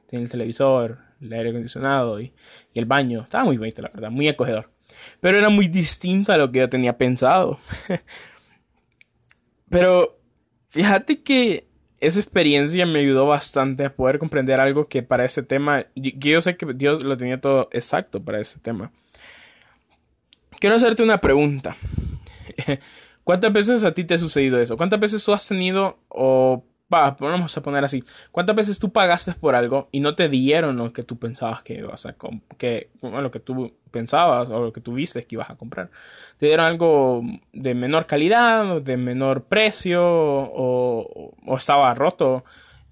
tenía 0.07 0.23
el 0.23 0.31
televisor, 0.31 0.97
el 1.19 1.33
aire 1.33 1.49
acondicionado 1.49 2.21
y, 2.21 2.31
y, 2.73 2.79
el 2.79 2.85
baño. 2.85 3.23
Estaba 3.23 3.43
muy 3.43 3.57
bonito, 3.57 3.81
la 3.81 3.89
verdad, 3.89 4.11
muy 4.11 4.29
acogedor. 4.29 4.71
Pero 5.19 5.37
era 5.37 5.49
muy 5.49 5.67
distinto 5.67 6.31
a 6.31 6.37
lo 6.37 6.53
que 6.53 6.59
yo 6.59 6.69
tenía 6.69 6.97
pensado. 6.97 7.59
Pero 9.69 10.20
Fíjate 10.71 11.21
que 11.21 11.67
esa 11.99 12.19
experiencia 12.19 12.85
me 12.85 12.99
ayudó 12.99 13.27
bastante 13.27 13.85
a 13.85 13.95
poder 13.95 14.17
comprender 14.17 14.59
algo 14.59 14.87
que 14.87 15.03
para 15.03 15.23
ese 15.23 15.43
tema, 15.43 15.85
yo, 15.95 16.11
yo 16.15 16.41
sé 16.41 16.57
que 16.57 16.65
Dios 16.73 17.03
lo 17.03 17.15
tenía 17.15 17.39
todo 17.39 17.69
exacto 17.71 18.23
para 18.23 18.39
ese 18.39 18.57
tema. 18.59 18.91
Quiero 20.59 20.75
hacerte 20.75 21.03
una 21.03 21.19
pregunta. 21.19 21.75
¿Cuántas 23.23 23.53
veces 23.53 23.83
a 23.83 23.93
ti 23.93 24.03
te 24.03 24.15
ha 24.15 24.17
sucedido 24.17 24.59
eso? 24.59 24.77
¿Cuántas 24.77 24.99
veces 24.99 25.23
tú 25.23 25.33
has 25.33 25.47
tenido 25.47 25.99
o 26.07 26.63
vamos 26.91 27.57
a 27.57 27.61
poner 27.61 27.83
así. 27.83 28.03
¿Cuántas 28.31 28.55
veces 28.55 28.77
tú 28.77 28.91
pagaste 28.91 29.33
por 29.33 29.55
algo 29.55 29.87
y 29.91 30.01
no 30.01 30.15
te 30.15 30.29
dieron 30.29 30.77
lo 30.77 30.91
que 30.93 31.03
tú 31.03 31.17
pensabas 31.17 31.63
que 31.63 31.75
ibas 31.75 32.05
a 32.05 32.15
que 32.57 32.89
lo 33.01 33.31
que 33.31 33.39
tú 33.39 33.73
pensabas 33.89 34.49
o 34.49 34.65
lo 34.65 34.73
que 34.73 34.81
tú 34.81 34.93
viste 34.93 35.23
que 35.23 35.35
ibas 35.35 35.49
a 35.49 35.55
comprar? 35.55 35.89
Te 36.37 36.47
dieron 36.47 36.65
algo 36.65 37.23
de 37.53 37.73
menor 37.73 38.05
calidad, 38.05 38.81
de 38.81 38.97
menor 38.97 39.45
precio 39.45 40.01
o, 40.03 41.33
estaba 41.57 41.93
roto 41.93 42.43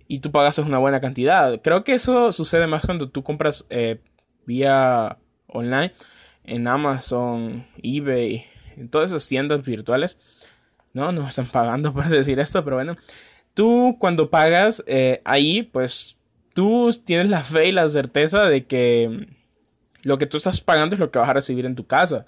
y 0.08 0.20
tú 0.20 0.32
pagaste 0.32 0.62
una 0.62 0.80
buena 0.80 1.02
cantidad. 1.02 1.62
Creo 1.62 1.84
que 1.84 1.94
eso 1.94 2.32
sucede 2.32 2.68
más 2.68 2.86
cuando 2.86 3.10
tú 3.10 3.22
compras 3.24 3.66
eh, 3.70 4.00
vía 4.46 5.18
online 5.48 5.92
en 6.46 6.68
Amazon, 6.68 7.68
eBay, 7.84 8.46
en 8.78 8.90
todas 8.90 9.12
esas 9.12 9.28
tiendas 9.28 9.62
virtuales. 9.64 10.18
No, 10.94 11.12
no 11.12 11.28
están 11.28 11.48
pagando 11.48 11.94
por 11.94 12.06
decir 12.08 12.40
esto, 12.40 12.64
pero 12.64 12.78
bueno 12.78 12.98
tú 13.60 13.98
cuando 14.00 14.30
pagas 14.30 14.82
eh, 14.88 15.22
ahí, 15.26 15.64
pues 15.64 16.16
tú 16.54 16.92
tienes 17.04 17.28
la 17.28 17.44
fe 17.44 17.68
y 17.68 17.72
la 17.74 17.90
certeza 17.90 18.46
de 18.46 18.66
que 18.66 19.28
lo 20.04 20.18
que 20.18 20.28
tú 20.28 20.38
estás 20.38 20.62
pagando 20.62 20.96
es 20.96 21.00
lo 21.02 21.12
que 21.12 21.20
vas 21.20 21.28
a 21.28 21.34
recibir 21.34 21.66
en 21.66 21.76
tu 21.76 21.86
casa. 21.86 22.24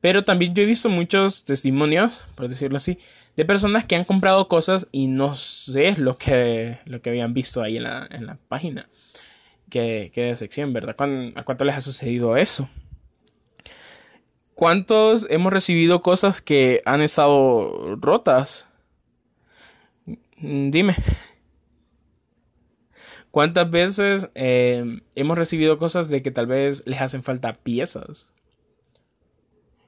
Pero 0.00 0.24
también 0.24 0.54
yo 0.54 0.62
he 0.62 0.66
visto 0.66 0.88
muchos 0.88 1.44
testimonios, 1.44 2.24
por 2.34 2.48
decirlo 2.48 2.78
así, 2.78 2.98
de 3.36 3.44
personas 3.44 3.84
que 3.84 3.96
han 3.96 4.04
comprado 4.04 4.48
cosas 4.48 4.88
y 4.92 5.08
no 5.08 5.34
sé 5.34 5.94
lo 5.98 6.16
que, 6.16 6.78
lo 6.86 7.02
que 7.02 7.10
habían 7.10 7.34
visto 7.34 7.60
ahí 7.60 7.76
en 7.76 7.82
la, 7.82 8.08
en 8.10 8.24
la 8.24 8.38
página. 8.48 8.88
Qué, 9.68 10.10
qué 10.14 10.22
decepción, 10.22 10.72
¿verdad? 10.72 10.96
¿A 11.34 11.44
cuánto 11.44 11.66
les 11.66 11.76
ha 11.76 11.82
sucedido 11.82 12.34
eso? 12.38 12.66
¿Cuántos 14.54 15.26
hemos 15.28 15.52
recibido 15.52 16.00
cosas 16.00 16.40
que 16.40 16.80
han 16.86 17.02
estado 17.02 17.96
rotas? 17.96 18.65
Mm, 20.38 20.70
dime. 20.70 20.94
¿Cuántas 23.30 23.70
veces 23.70 24.30
eh, 24.34 25.00
hemos 25.14 25.36
recibido 25.36 25.78
cosas 25.78 26.08
de 26.08 26.22
que 26.22 26.30
tal 26.30 26.46
vez 26.46 26.86
les 26.86 27.00
hacen 27.00 27.22
falta 27.22 27.54
piezas? 27.54 28.32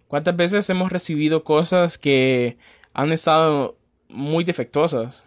¿Cuántas 0.06 0.36
veces 0.36 0.68
hemos 0.70 0.92
recibido 0.92 1.44
cosas 1.44 1.98
que 1.98 2.58
han 2.92 3.12
estado 3.12 3.78
muy 4.08 4.44
defectuosas 4.44 5.24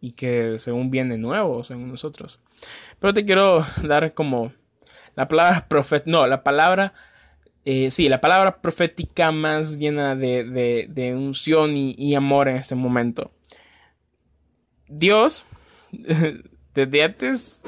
y 0.00 0.12
que 0.12 0.58
según 0.58 0.90
vienen 0.90 1.20
nuevos 1.20 1.68
según 1.68 1.88
nosotros? 1.88 2.40
Pero 2.98 3.14
te 3.14 3.24
quiero 3.24 3.64
dar 3.82 4.14
como 4.14 4.52
la 5.14 5.28
palabra 5.28 5.66
profet, 5.68 6.04
no, 6.06 6.26
la 6.26 6.42
palabra, 6.42 6.94
eh, 7.64 7.90
sí, 7.90 8.08
la 8.08 8.20
palabra 8.20 8.60
profética 8.60 9.32
más 9.32 9.78
llena 9.78 10.16
de, 10.16 10.88
de, 10.88 11.14
unción 11.14 11.76
y, 11.76 11.94
y 11.96 12.14
amor 12.14 12.48
en 12.48 12.56
este 12.56 12.74
momento. 12.74 13.30
Dios, 14.96 15.44
desde 16.74 17.02
antes, 17.02 17.62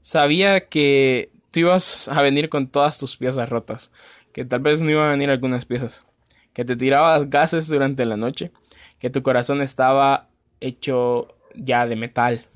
sabía 0.00 0.68
que 0.68 1.30
tú 1.50 1.60
ibas 1.60 2.08
a 2.08 2.20
venir 2.22 2.48
con 2.48 2.68
todas 2.68 2.98
tus 2.98 3.16
piezas 3.16 3.48
rotas. 3.48 3.90
Que 4.32 4.44
tal 4.44 4.60
vez 4.60 4.82
no 4.82 4.90
iban 4.90 5.08
a 5.08 5.10
venir 5.12 5.30
algunas 5.30 5.64
piezas. 5.64 6.04
Que 6.52 6.64
te 6.64 6.76
tirabas 6.76 7.30
gases 7.30 7.68
durante 7.68 8.04
la 8.04 8.16
noche. 8.16 8.50
Que 8.98 9.10
tu 9.10 9.22
corazón 9.22 9.62
estaba 9.62 10.28
hecho 10.60 11.28
ya 11.54 11.86
de 11.86 11.96
metal. 11.96 12.46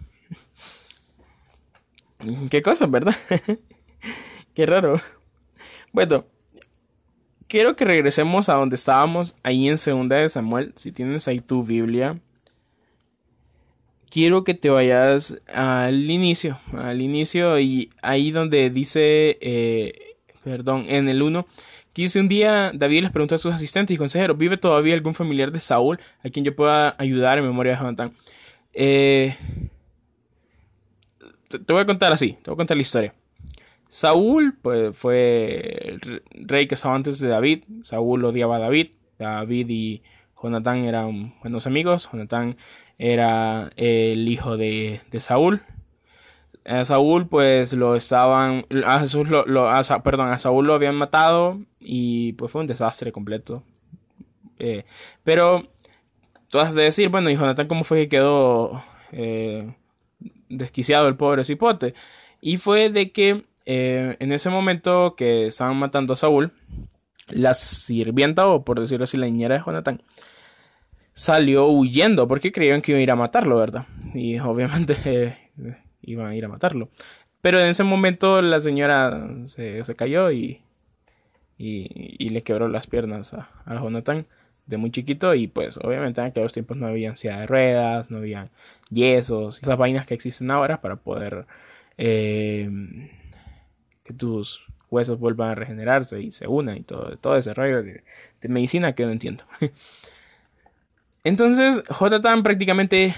Qué 2.51 2.63
cosa, 2.63 2.87
¿verdad? 2.87 3.15
Qué 4.55 4.67
raro. 4.67 5.01
Bueno, 5.93 6.25
quiero 7.47 7.77
que 7.77 7.85
regresemos 7.85 8.49
a 8.49 8.55
donde 8.55 8.77
estábamos 8.77 9.37
ahí 9.43 9.69
en 9.69 9.79
Segunda 9.79 10.17
de 10.17 10.29
Samuel. 10.29 10.73
Si 10.77 10.93
tienes 10.93 11.29
ahí 11.29 11.41
tu 11.41 11.63
Biblia, 11.63 12.19
quiero 14.11 14.45
que 14.45 14.55
te 14.55 14.71
vayas 14.71 15.39
al 15.53 16.11
inicio, 16.11 16.59
al 16.73 17.01
inicio 17.01 17.59
y 17.59 17.91
ahí 18.03 18.31
donde 18.31 18.71
dice, 18.71 19.39
eh, 19.41 20.17
perdón, 20.45 20.87
en 20.89 21.09
el 21.09 21.23
1, 21.23 21.47
que 21.93 22.03
dice 22.03 22.21
un 22.21 22.29
día 22.29 22.73
David 22.75 23.03
les 23.03 23.11
preguntó 23.11 23.35
a 23.35 23.39
sus 23.39 23.55
asistentes 23.55 23.95
y 23.95 23.99
consejeros, 23.99 24.37
¿vive 24.37 24.57
todavía 24.57 24.95
algún 24.95 25.15
familiar 25.15 25.51
de 25.51 25.61
Saúl 25.61 25.99
a 26.23 26.29
quien 26.29 26.45
yo 26.45 26.55
pueda 26.55 26.95
ayudar 26.99 27.39
en 27.39 27.45
memoria 27.45 27.73
de 27.73 27.79
Jonatán? 27.79 28.13
Eh, 28.73 29.37
te, 31.49 31.73
voy 31.73 31.83
a 31.83 31.87
contar 31.87 32.13
así, 32.13 32.33
te 32.43 32.51
voy 32.51 32.55
a 32.55 32.57
contar 32.57 32.77
la 32.77 32.83
historia. 32.83 33.15
Saúl 33.89 34.59
pues, 34.61 34.97
fue 34.97 35.89
el 35.89 36.23
rey 36.33 36.67
que 36.67 36.75
estaba 36.75 36.95
antes 36.95 37.21
de 37.21 37.29
David. 37.29 37.65
Saúl 37.83 38.25
odiaba 38.25 38.57
a 38.57 38.61
David. 38.61 38.89
David 39.19 39.67
y 39.71 40.03
Jonatán 40.43 40.85
eran 40.85 41.35
buenos 41.41 41.67
amigos. 41.67 42.09
Jonatán 42.13 42.57
era 42.99 43.71
el 43.77 44.29
hijo 44.29 44.57
de, 44.57 45.01
Saúl. 45.19 45.63
A 46.65 46.85
Saúl 46.85 47.29
pues 47.29 47.73
lo 47.73 47.95
estaban, 47.95 48.67
a 48.85 48.99
Jesús 48.99 49.29
lo, 49.29 49.45
perdón, 50.03 50.29
a 50.29 50.39
Saúl 50.39 50.67
lo 50.67 50.75
habían 50.75 50.97
matado 50.97 51.61
y 51.79 52.33
pues 52.33 52.51
fue 52.51 52.63
un 52.63 52.67
desastre 52.67 53.13
completo. 53.13 53.63
Eh, 54.59 54.85
pero 55.23 55.69
tú 56.51 56.59
has 56.59 56.75
de 56.75 56.85
decir, 56.85 57.09
bueno, 57.09 57.31
y 57.31 57.37
Jonathan 57.37 57.69
cómo 57.69 57.85
fue 57.85 58.03
que 58.03 58.09
quedó 58.09 58.83
eh, 59.13 59.75
desquiciado 60.49 61.09
el 61.09 61.17
pobre 61.17 61.45
cipote. 61.45 61.95
Y 62.41 62.57
fue 62.57 62.91
de 62.91 63.13
que 63.13 63.45
eh, 63.65 64.17
en 64.21 64.33
ese 64.33 64.51
momento 64.51 65.15
que 65.17 65.47
estaban 65.47 65.77
matando 65.77 66.15
a 66.15 66.17
Saúl, 66.17 66.53
la 67.29 67.55
sirvienta, 67.55 68.47
o 68.47 68.65
por 68.65 68.81
decirlo 68.81 69.05
así, 69.05 69.17
la 69.17 69.27
niñera 69.27 69.57
de 69.57 69.65
Jonathan, 69.65 70.03
salió 71.17 71.67
huyendo 71.69 72.29
porque 72.29 72.53
creían 72.53 72.83
que 72.83 72.93
iba 72.93 72.99
a 72.99 73.03
ir 73.03 73.11
a 73.11 73.17
matarlo, 73.17 73.57
¿verdad? 73.57 73.87
Y 74.15 74.39
obviamente 74.41 75.51
iban 76.03 76.27
a 76.27 76.37
ir 76.37 76.45
a 76.45 76.49
matarlo. 76.49 76.91
Pero 77.41 77.59
en 77.59 77.69
ese 77.69 77.85
momento 77.85 78.43
la 78.43 78.61
señora 78.61 79.29
se, 79.45 79.83
cayó 79.97 80.31
y, 80.31 80.61
y, 81.59 82.29
le 82.29 82.43
quebró 82.43 82.69
las 82.69 82.87
piernas 82.87 83.33
a, 83.35 83.49
Jonathan 83.67 84.27
de 84.67 84.77
muy 84.79 84.91
chiquito 84.91 85.33
y 85.35 85.47
pues 85.47 85.79
obviamente 85.79 86.21
en 86.21 86.27
aquellos 86.27 86.53
tiempos 86.53 86.77
no 86.77 86.89
había 86.89 87.09
ansiedad 87.11 87.41
de 87.41 87.47
ruedas, 87.47 88.11
no 88.11 88.19
había 88.19 88.51
yesos, 88.91 89.63
esas 89.63 89.79
vainas 89.79 90.07
que 90.07 90.15
existen 90.15 90.51
ahora 90.51 90.81
para 90.81 90.97
poder 90.97 91.47
eh, 91.99 92.69
que 94.03 94.13
tus 94.13 94.65
huesos 94.91 95.21
vuelvan 95.21 95.51
a 95.51 95.55
regenerarse 95.55 96.21
y 96.21 96.33
se 96.33 96.49
unan 96.49 96.79
y 96.79 96.83
todo, 96.83 97.17
todo 97.17 97.37
ese 97.37 97.55
rollo 97.55 97.83
de 97.83 98.03
medicina 98.49 98.95
que 98.95 99.07
no 99.07 99.13
entiendo. 99.13 99.45
Entonces, 101.27 101.83
Jonathan 101.89 102.45
prácticamente 102.45 103.13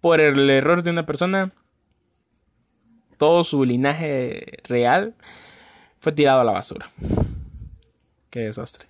por 0.00 0.20
el 0.20 0.50
error 0.50 0.82
de 0.82 0.90
una 0.90 1.06
persona, 1.06 1.52
todo 3.16 3.44
su 3.44 3.64
linaje 3.64 4.58
real 4.64 5.14
fue 6.00 6.10
tirado 6.10 6.40
a 6.40 6.44
la 6.44 6.50
basura. 6.50 6.90
Qué 8.28 8.40
desastre. 8.40 8.88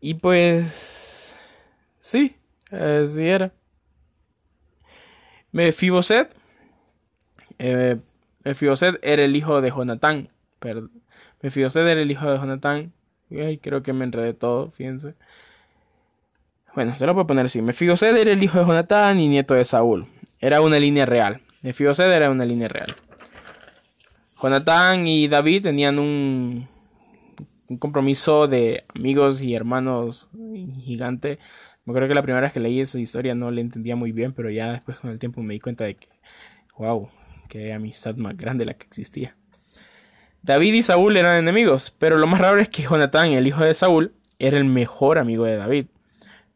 Y 0.00 0.14
pues, 0.14 1.34
sí, 1.98 2.36
así 2.70 3.26
era. 3.26 3.52
Mefiboset. 5.50 6.32
Eh, 7.58 7.96
Mefiboset 8.44 9.00
era 9.02 9.24
el 9.24 9.34
hijo 9.34 9.60
de 9.60 9.70
Jonatán. 9.70 10.28
Mefiboset 11.42 11.88
era 11.88 12.00
el 12.00 12.10
hijo 12.12 12.30
de 12.30 12.38
Jonatán. 12.38 12.92
Ay, 13.32 13.58
creo 13.58 13.82
que 13.82 13.92
me 13.92 14.04
enredé 14.04 14.32
todo, 14.32 14.70
fíjense. 14.70 15.16
Bueno, 16.76 16.94
se 16.94 17.06
lo 17.06 17.14
puedo 17.14 17.26
poner 17.26 17.46
así. 17.46 17.62
Mefiboset 17.62 18.14
era 18.14 18.30
el 18.30 18.42
hijo 18.42 18.58
de 18.58 18.66
Jonatán 18.66 19.18
y 19.18 19.28
nieto 19.28 19.54
de 19.54 19.64
Saúl. 19.64 20.06
Era 20.40 20.60
una 20.60 20.78
línea 20.78 21.06
real. 21.06 21.40
Mefiboset 21.62 22.06
era 22.12 22.30
una 22.30 22.44
línea 22.44 22.68
real. 22.68 22.94
Jonatán 24.42 25.06
y 25.06 25.26
David 25.26 25.62
tenían 25.62 25.98
un, 25.98 26.68
compromiso 27.78 28.46
de 28.46 28.84
amigos 28.94 29.42
y 29.42 29.54
hermanos 29.54 30.28
gigante. 30.84 31.38
Me 31.86 31.92
acuerdo 31.92 32.08
que 32.08 32.14
la 32.14 32.22
primera 32.22 32.42
vez 32.42 32.52
que 32.52 32.60
leí 32.60 32.78
esa 32.78 33.00
historia 33.00 33.34
no 33.34 33.50
la 33.50 33.62
entendía 33.62 33.96
muy 33.96 34.12
bien, 34.12 34.34
pero 34.34 34.50
ya 34.50 34.72
después 34.72 34.98
con 34.98 35.08
el 35.08 35.18
tiempo 35.18 35.42
me 35.42 35.54
di 35.54 35.60
cuenta 35.60 35.84
de 35.84 35.94
que, 35.94 36.08
wow, 36.76 37.08
qué 37.48 37.72
amistad 37.72 38.16
más 38.16 38.36
grande 38.36 38.66
la 38.66 38.74
que 38.74 38.84
existía. 38.84 39.34
David 40.42 40.74
y 40.74 40.82
Saúl 40.82 41.16
eran 41.16 41.38
enemigos, 41.38 41.94
pero 41.98 42.18
lo 42.18 42.26
más 42.26 42.38
raro 42.38 42.58
es 42.58 42.68
que 42.68 42.82
Jonatán, 42.82 43.32
el 43.32 43.46
hijo 43.46 43.64
de 43.64 43.72
Saúl, 43.72 44.12
era 44.38 44.58
el 44.58 44.66
mejor 44.66 45.16
amigo 45.16 45.44
de 45.44 45.56
David. 45.56 45.86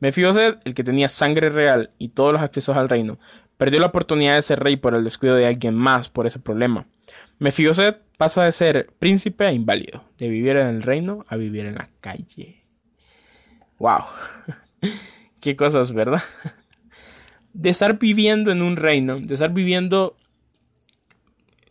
Mefiboset, 0.01 0.59
el 0.65 0.75
que 0.75 0.85
tenía 0.85 1.09
sangre 1.09 1.51
real 1.51 1.91
y 1.99 2.09
todos 2.09 2.33
los 2.33 2.43
accesos 2.43 2.77
al 2.77 2.89
reino, 2.89 3.19
perdió 3.57 3.79
la 3.81 3.87
oportunidad 3.87 4.35
de 4.35 4.43
ser 4.43 4.61
rey 4.61 4.77
por 4.77 4.95
el 4.95 5.05
descuido 5.05 5.37
de 5.37 5.47
alguien 5.47 5.75
más 5.75 6.09
por 6.09 6.27
ese 6.27 6.39
problema. 6.39 6.87
Mefiboset 7.39 8.03
pasa 8.17 8.45
de 8.45 8.53
ser 8.53 8.91
príncipe 8.99 9.47
a 9.47 9.53
inválido, 9.53 10.05
de 10.19 10.29
vivir 10.29 10.57
en 10.57 10.67
el 10.67 10.83
reino 10.83 11.25
a 11.29 11.37
vivir 11.37 11.67
en 11.67 11.75
la 11.75 11.89
calle. 12.01 12.63
¡Wow! 13.79 14.05
Qué 15.41 15.57
cosas, 15.57 15.93
¿verdad? 15.93 16.23
De 17.53 17.71
estar 17.71 17.99
viviendo 17.99 18.51
en 18.53 18.63
un 18.63 18.77
reino, 18.77 19.21
de 19.21 19.35
estar 19.35 19.53
viviendo 19.53 20.17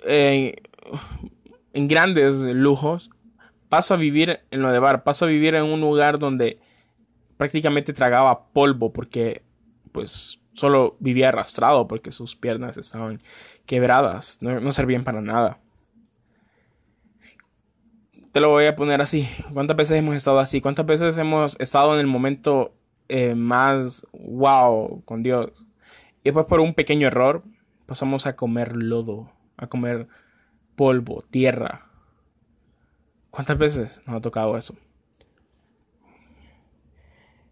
eh, 0.05 0.55
en 1.73 1.87
grandes 1.87 2.41
lujos, 2.41 3.09
pasa 3.69 3.93
a 3.93 3.97
vivir 3.97 4.41
en 4.51 4.61
lo 4.61 4.71
de 4.71 4.79
bar, 4.79 5.03
pasa 5.03 5.25
a 5.25 5.29
vivir 5.29 5.55
en 5.55 5.63
un 5.63 5.81
lugar 5.81 6.19
donde 6.19 6.59
prácticamente 7.39 7.93
tragaba 7.93 8.47
polvo 8.51 8.91
porque 8.91 9.43
pues 9.93 10.41
solo 10.51 10.97
vivía 10.99 11.29
arrastrado 11.29 11.87
porque 11.87 12.11
sus 12.11 12.35
piernas 12.35 12.75
estaban 12.75 13.21
quebradas, 13.65 14.39
no, 14.41 14.71
servían 14.73 15.05
para 15.05 15.21
nada. 15.21 15.57
Te 18.33 18.41
lo 18.41 18.49
voy 18.49 18.65
a 18.65 18.75
poner 18.75 19.01
así. 19.01 19.25
¿Cuántas 19.53 19.77
veces 19.77 19.97
hemos 19.97 20.15
estado 20.15 20.39
así? 20.39 20.59
¿Cuántas 20.59 20.85
veces 20.85 21.17
hemos 21.17 21.55
estado 21.61 21.93
en 21.93 22.01
el 22.01 22.07
momento 22.07 22.73
eh, 23.07 23.35
más 23.35 24.05
wow 24.11 25.01
con 25.05 25.23
Dios? 25.23 25.65
Y 26.21 26.25
después 26.25 26.45
por 26.45 26.59
un 26.59 26.73
pequeño 26.73 27.07
error 27.07 27.41
pasamos 27.85 28.27
a 28.27 28.35
comer 28.35 28.75
lodo, 28.75 29.31
a 29.55 29.67
comer 29.67 30.09
polvo, 30.75 31.21
tierra. 31.21 31.87
¿Cuántas 33.29 33.57
veces 33.57 34.01
nos 34.05 34.17
ha 34.17 34.21
tocado 34.21 34.57
eso? 34.57 34.75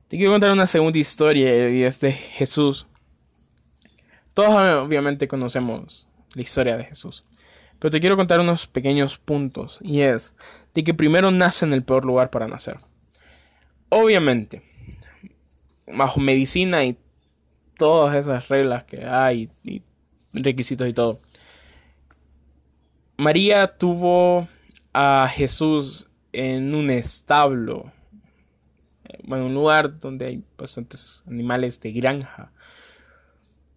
Te 0.07 0.15
quiero 0.15 0.31
contar 0.31 0.51
una 0.51 0.67
segunda 0.67 0.97
historia 0.99 1.69
y 1.69 1.83
es 1.83 1.99
de 1.99 2.13
Jesús. 2.13 2.87
Todos 4.33 4.85
obviamente 4.85 5.27
conocemos 5.27 6.07
la 6.33 6.41
historia 6.41 6.77
de 6.77 6.85
Jesús. 6.85 7.25
Pero 7.79 7.91
te 7.91 7.99
quiero 7.99 8.15
contar 8.15 8.39
unos 8.39 8.67
pequeños 8.67 9.17
puntos. 9.17 9.79
Y 9.81 10.01
es 10.01 10.33
de 10.73 10.83
que 10.83 10.93
primero 10.93 11.31
nace 11.31 11.65
en 11.65 11.73
el 11.73 11.83
peor 11.83 12.05
lugar 12.05 12.29
para 12.29 12.47
nacer. 12.47 12.79
Obviamente, 13.89 14.63
bajo 15.85 16.19
medicina 16.19 16.85
y 16.85 16.97
todas 17.77 18.15
esas 18.15 18.47
reglas 18.47 18.83
que 18.85 19.05
hay, 19.05 19.49
y 19.63 19.81
requisitos 20.33 20.87
y 20.87 20.93
todo. 20.93 21.19
María 23.17 23.77
tuvo 23.77 24.47
a 24.93 25.29
Jesús 25.31 26.07
en 26.33 26.75
un 26.75 26.89
establo, 26.89 27.91
en 29.07 29.33
un 29.33 29.53
lugar 29.53 29.99
donde 29.99 30.25
hay 30.25 30.43
bastantes 30.57 31.23
animales 31.27 31.79
de 31.79 31.91
granja. 31.91 32.51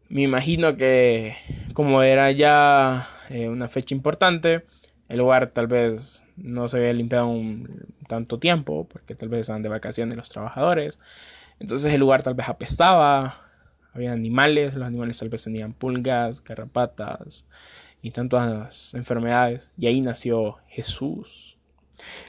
Me 0.09 0.23
imagino 0.23 0.77
que 0.77 1.37
como 1.73 2.03
era 2.03 2.31
ya 2.33 3.09
eh, 3.29 3.49
una 3.49 3.69
fecha 3.69 3.95
importante, 3.95 4.65
el 5.09 5.19
lugar 5.19 5.49
tal 5.49 5.67
vez 5.67 6.25
no 6.37 6.69
se 6.69 6.79
había 6.79 6.93
limpiado 6.93 7.29
un 7.29 7.87
tanto 8.09 8.39
tiempo, 8.39 8.89
porque 8.89 9.15
tal 9.15 9.29
vez 9.29 9.43
estaban 9.43 9.63
de 9.63 9.69
vacaciones 9.69 10.17
los 10.17 10.29
trabajadores. 10.29 10.99
Entonces 11.59 11.93
el 11.93 12.01
lugar 12.01 12.23
tal 12.23 12.35
vez 12.35 12.49
apestaba, 12.49 13.51
había 13.93 14.13
animales, 14.13 14.75
los 14.75 14.87
animales 14.87 15.19
tal 15.19 15.29
vez 15.29 15.45
tenían 15.45 15.73
pulgas, 15.73 16.43
garrapatas 16.43 17.47
y 18.03 18.11
tantas 18.11 18.95
enfermedades. 18.95 19.73
Y 19.77 19.87
ahí 19.87 20.01
nació 20.01 20.59
Jesús. 20.69 21.57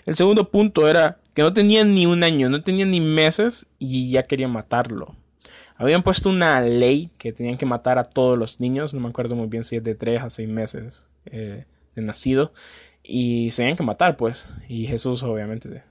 El 0.05 0.15
segundo 0.15 0.49
punto 0.49 0.87
era 0.87 1.19
que 1.33 1.41
no 1.41 1.53
tenían 1.53 1.93
ni 1.93 2.05
un 2.05 2.23
año, 2.23 2.49
no 2.49 2.61
tenían 2.61 2.91
ni 2.91 3.01
meses 3.01 3.65
y 3.79 4.11
ya 4.11 4.23
querían 4.23 4.51
matarlo. 4.51 5.15
Habían 5.75 6.03
puesto 6.03 6.29
una 6.29 6.61
ley 6.61 7.09
que 7.17 7.33
tenían 7.33 7.57
que 7.57 7.65
matar 7.65 7.97
a 7.97 8.03
todos 8.03 8.37
los 8.37 8.59
niños, 8.59 8.93
no 8.93 8.99
me 8.99 9.09
acuerdo 9.09 9.35
muy 9.35 9.47
bien 9.47 9.63
si 9.63 9.77
es 9.77 9.83
de 9.83 9.95
3 9.95 10.21
a 10.21 10.29
6 10.29 10.47
meses 10.47 11.07
eh, 11.25 11.65
de 11.95 12.01
nacido, 12.01 12.53
y 13.03 13.49
se 13.51 13.63
tenían 13.63 13.77
que 13.77 13.83
matar 13.83 14.15
pues, 14.15 14.51
y 14.69 14.85
Jesús 14.85 15.23
obviamente 15.23 15.83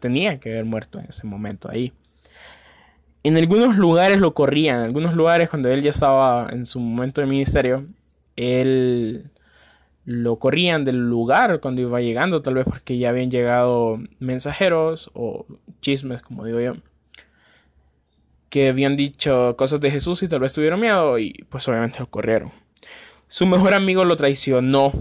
tenía 0.00 0.38
que 0.38 0.52
haber 0.52 0.64
muerto 0.64 1.00
en 1.00 1.06
ese 1.06 1.26
momento 1.26 1.68
ahí. 1.70 1.92
En 3.24 3.36
algunos 3.36 3.76
lugares 3.76 4.20
lo 4.20 4.34
corrían, 4.34 4.78
en 4.78 4.84
algunos 4.84 5.14
lugares 5.14 5.50
cuando 5.50 5.70
él 5.70 5.82
ya 5.82 5.90
estaba 5.90 6.48
en 6.50 6.66
su 6.66 6.78
momento 6.80 7.20
de 7.20 7.26
ministerio, 7.26 7.86
él 8.36 9.30
lo 10.04 10.36
corrían 10.36 10.84
del 10.84 11.08
lugar 11.08 11.60
cuando 11.60 11.80
iba 11.80 12.00
llegando, 12.00 12.42
tal 12.42 12.54
vez 12.54 12.64
porque 12.64 12.98
ya 12.98 13.10
habían 13.10 13.30
llegado 13.30 14.00
mensajeros 14.18 15.10
o 15.14 15.46
chismes, 15.80 16.22
como 16.22 16.44
digo 16.44 16.60
yo, 16.60 16.74
que 18.48 18.68
habían 18.68 18.96
dicho 18.96 19.56
cosas 19.56 19.80
de 19.80 19.90
Jesús 19.90 20.22
y 20.22 20.28
tal 20.28 20.40
vez 20.40 20.52
tuvieron 20.52 20.80
miedo 20.80 21.18
y 21.18 21.46
pues 21.48 21.66
obviamente 21.68 22.00
lo 22.00 22.06
corrieron. 22.06 22.52
Su 23.28 23.46
mejor 23.46 23.72
amigo 23.72 24.04
lo 24.04 24.16
traicionó. 24.16 24.92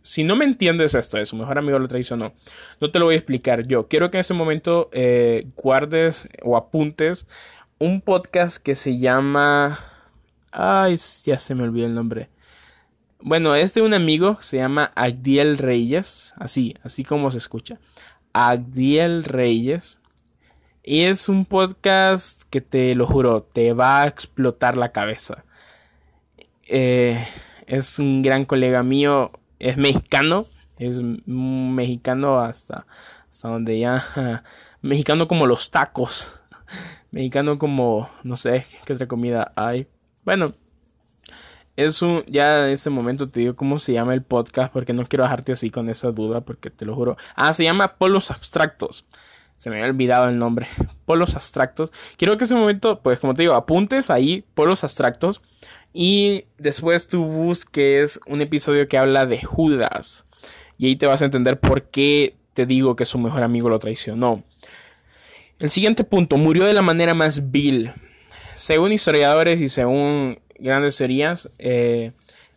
Si 0.00 0.24
no 0.24 0.36
me 0.36 0.46
entiendes 0.46 0.94
esto 0.94 1.18
de 1.18 1.26
su 1.26 1.36
mejor 1.36 1.58
amigo 1.58 1.78
lo 1.78 1.86
traicionó, 1.86 2.32
no 2.80 2.90
te 2.90 2.98
lo 2.98 3.04
voy 3.04 3.14
a 3.14 3.18
explicar 3.18 3.66
yo. 3.66 3.88
Quiero 3.88 4.10
que 4.10 4.16
en 4.16 4.20
este 4.20 4.32
momento 4.32 4.88
eh, 4.92 5.48
guardes 5.54 6.30
o 6.42 6.56
apuntes 6.56 7.26
un 7.78 8.00
podcast 8.00 8.56
que 8.56 8.74
se 8.74 8.98
llama... 8.98 9.80
Ay, 10.50 10.96
ya 11.24 11.38
se 11.38 11.54
me 11.54 11.64
olvidó 11.64 11.86
el 11.86 11.94
nombre. 11.94 12.30
Bueno, 13.20 13.56
es 13.56 13.74
de 13.74 13.82
un 13.82 13.94
amigo, 13.94 14.38
se 14.40 14.58
llama 14.58 14.92
Agdiel 14.94 15.58
Reyes, 15.58 16.34
así, 16.36 16.76
así 16.84 17.02
como 17.02 17.32
se 17.32 17.38
escucha. 17.38 17.80
Agdiel 18.32 19.24
Reyes. 19.24 19.98
Y 20.84 21.02
es 21.02 21.28
un 21.28 21.44
podcast 21.44 22.44
que 22.48 22.60
te 22.60 22.94
lo 22.94 23.06
juro, 23.06 23.42
te 23.42 23.72
va 23.72 24.02
a 24.02 24.06
explotar 24.06 24.76
la 24.76 24.92
cabeza. 24.92 25.44
Eh, 26.68 27.26
es 27.66 27.98
un 27.98 28.22
gran 28.22 28.44
colega 28.44 28.84
mío, 28.84 29.32
es 29.58 29.76
mexicano, 29.76 30.46
es 30.78 31.00
mexicano 31.02 32.38
hasta, 32.38 32.86
hasta 33.30 33.48
donde 33.48 33.80
ya, 33.80 34.44
mexicano 34.80 35.26
como 35.26 35.48
los 35.48 35.72
tacos, 35.72 36.32
mexicano 37.10 37.58
como, 37.58 38.08
no 38.22 38.36
sé 38.36 38.64
qué 38.84 38.92
otra 38.92 39.08
comida 39.08 39.52
hay. 39.56 39.88
Bueno, 40.24 40.54
es 41.78 42.02
un, 42.02 42.24
ya 42.26 42.66
en 42.66 42.72
este 42.72 42.90
momento 42.90 43.28
te 43.28 43.38
digo 43.38 43.54
cómo 43.54 43.78
se 43.78 43.92
llama 43.92 44.12
el 44.12 44.22
podcast 44.22 44.72
porque 44.72 44.92
no 44.92 45.06
quiero 45.06 45.22
dejarte 45.22 45.52
así 45.52 45.70
con 45.70 45.88
esa 45.88 46.10
duda 46.10 46.40
porque 46.40 46.70
te 46.70 46.84
lo 46.84 46.96
juro. 46.96 47.16
Ah, 47.36 47.52
se 47.52 47.62
llama 47.62 47.94
Polos 47.98 48.32
Abstractos. 48.32 49.06
Se 49.54 49.70
me 49.70 49.76
había 49.76 49.88
olvidado 49.88 50.28
el 50.28 50.38
nombre. 50.38 50.66
Polos 51.06 51.36
Abstractos. 51.36 51.92
Quiero 52.16 52.36
que 52.36 52.42
en 52.42 52.46
ese 52.46 52.54
momento, 52.56 53.00
pues 53.00 53.20
como 53.20 53.34
te 53.34 53.42
digo, 53.42 53.54
apuntes 53.54 54.10
ahí, 54.10 54.44
Polos 54.54 54.82
Abstractos. 54.82 55.40
Y 55.92 56.46
después 56.58 57.06
tú 57.06 57.24
busques 57.24 58.18
un 58.26 58.40
episodio 58.40 58.88
que 58.88 58.98
habla 58.98 59.24
de 59.24 59.40
Judas. 59.40 60.26
Y 60.78 60.86
ahí 60.86 60.96
te 60.96 61.06
vas 61.06 61.22
a 61.22 61.26
entender 61.26 61.60
por 61.60 61.84
qué 61.84 62.34
te 62.54 62.66
digo 62.66 62.96
que 62.96 63.04
su 63.04 63.18
mejor 63.18 63.44
amigo 63.44 63.68
lo 63.68 63.78
traicionó. 63.78 64.42
El 65.60 65.70
siguiente 65.70 66.02
punto, 66.02 66.38
murió 66.38 66.64
de 66.64 66.74
la 66.74 66.82
manera 66.82 67.14
más 67.14 67.52
vil. 67.52 67.92
Según 68.58 68.90
historiadores 68.90 69.60
y 69.60 69.68
según 69.68 70.40
grandes 70.58 70.96
serías. 70.96 71.48
Eh, 71.60 72.10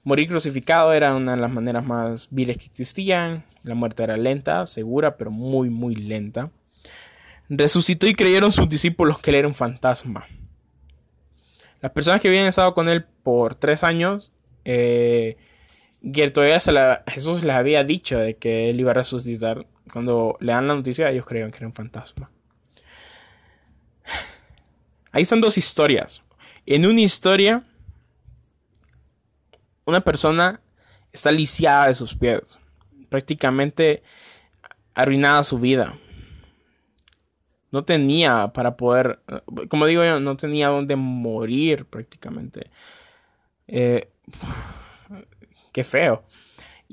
morir 0.03 0.27
crucificado 0.29 0.93
era 0.93 1.13
una 1.13 1.35
de 1.35 1.41
las 1.41 1.51
maneras 1.51 1.85
más 1.85 2.27
viles 2.31 2.57
que 2.57 2.65
existían. 2.65 3.45
La 3.63 3.75
muerte 3.75 4.01
era 4.01 4.17
lenta, 4.17 4.65
segura, 4.65 5.15
pero 5.15 5.29
muy, 5.29 5.69
muy 5.69 5.93
lenta. 5.93 6.49
Resucitó 7.49 8.07
y 8.07 8.15
creyeron 8.15 8.51
sus 8.51 8.67
discípulos 8.67 9.19
que 9.19 9.29
él 9.29 9.35
era 9.35 9.47
un 9.47 9.53
fantasma. 9.53 10.25
Las 11.81 11.91
personas 11.91 12.19
que 12.19 12.29
habían 12.29 12.47
estado 12.47 12.73
con 12.73 12.89
él 12.89 13.05
por 13.21 13.53
tres 13.53 13.83
años, 13.83 14.31
eh, 14.65 15.37
todavía 16.33 16.59
Jesús 17.05 17.43
les 17.43 17.55
había 17.55 17.83
dicho 17.83 18.17
de 18.17 18.37
que 18.37 18.71
él 18.71 18.79
iba 18.79 18.89
a 18.89 18.95
resucitar. 18.95 19.67
Cuando 19.93 20.35
le 20.39 20.51
dan 20.51 20.67
la 20.67 20.73
noticia, 20.73 21.11
ellos 21.11 21.27
creían 21.27 21.51
que 21.51 21.57
era 21.57 21.67
un 21.67 21.75
fantasma. 21.75 22.31
Ahí 25.11 25.23
están 25.23 25.41
dos 25.41 25.57
historias. 25.57 26.21
En 26.65 26.85
una 26.85 27.01
historia 27.01 27.63
una 29.85 30.01
persona 30.01 30.61
está 31.11 31.31
lisiada 31.31 31.87
de 31.87 31.93
sus 31.93 32.15
pies, 32.15 32.41
prácticamente 33.09 34.03
arruinada 34.93 35.43
su 35.43 35.59
vida. 35.59 35.97
No 37.71 37.83
tenía 37.83 38.51
para 38.53 38.75
poder, 38.75 39.21
como 39.69 39.85
digo 39.85 40.03
yo, 40.03 40.19
no 40.19 40.35
tenía 40.35 40.67
donde 40.67 40.95
morir 40.95 41.85
prácticamente. 41.85 42.69
Eh, 43.67 44.09
qué 45.71 45.83
feo. 45.83 46.23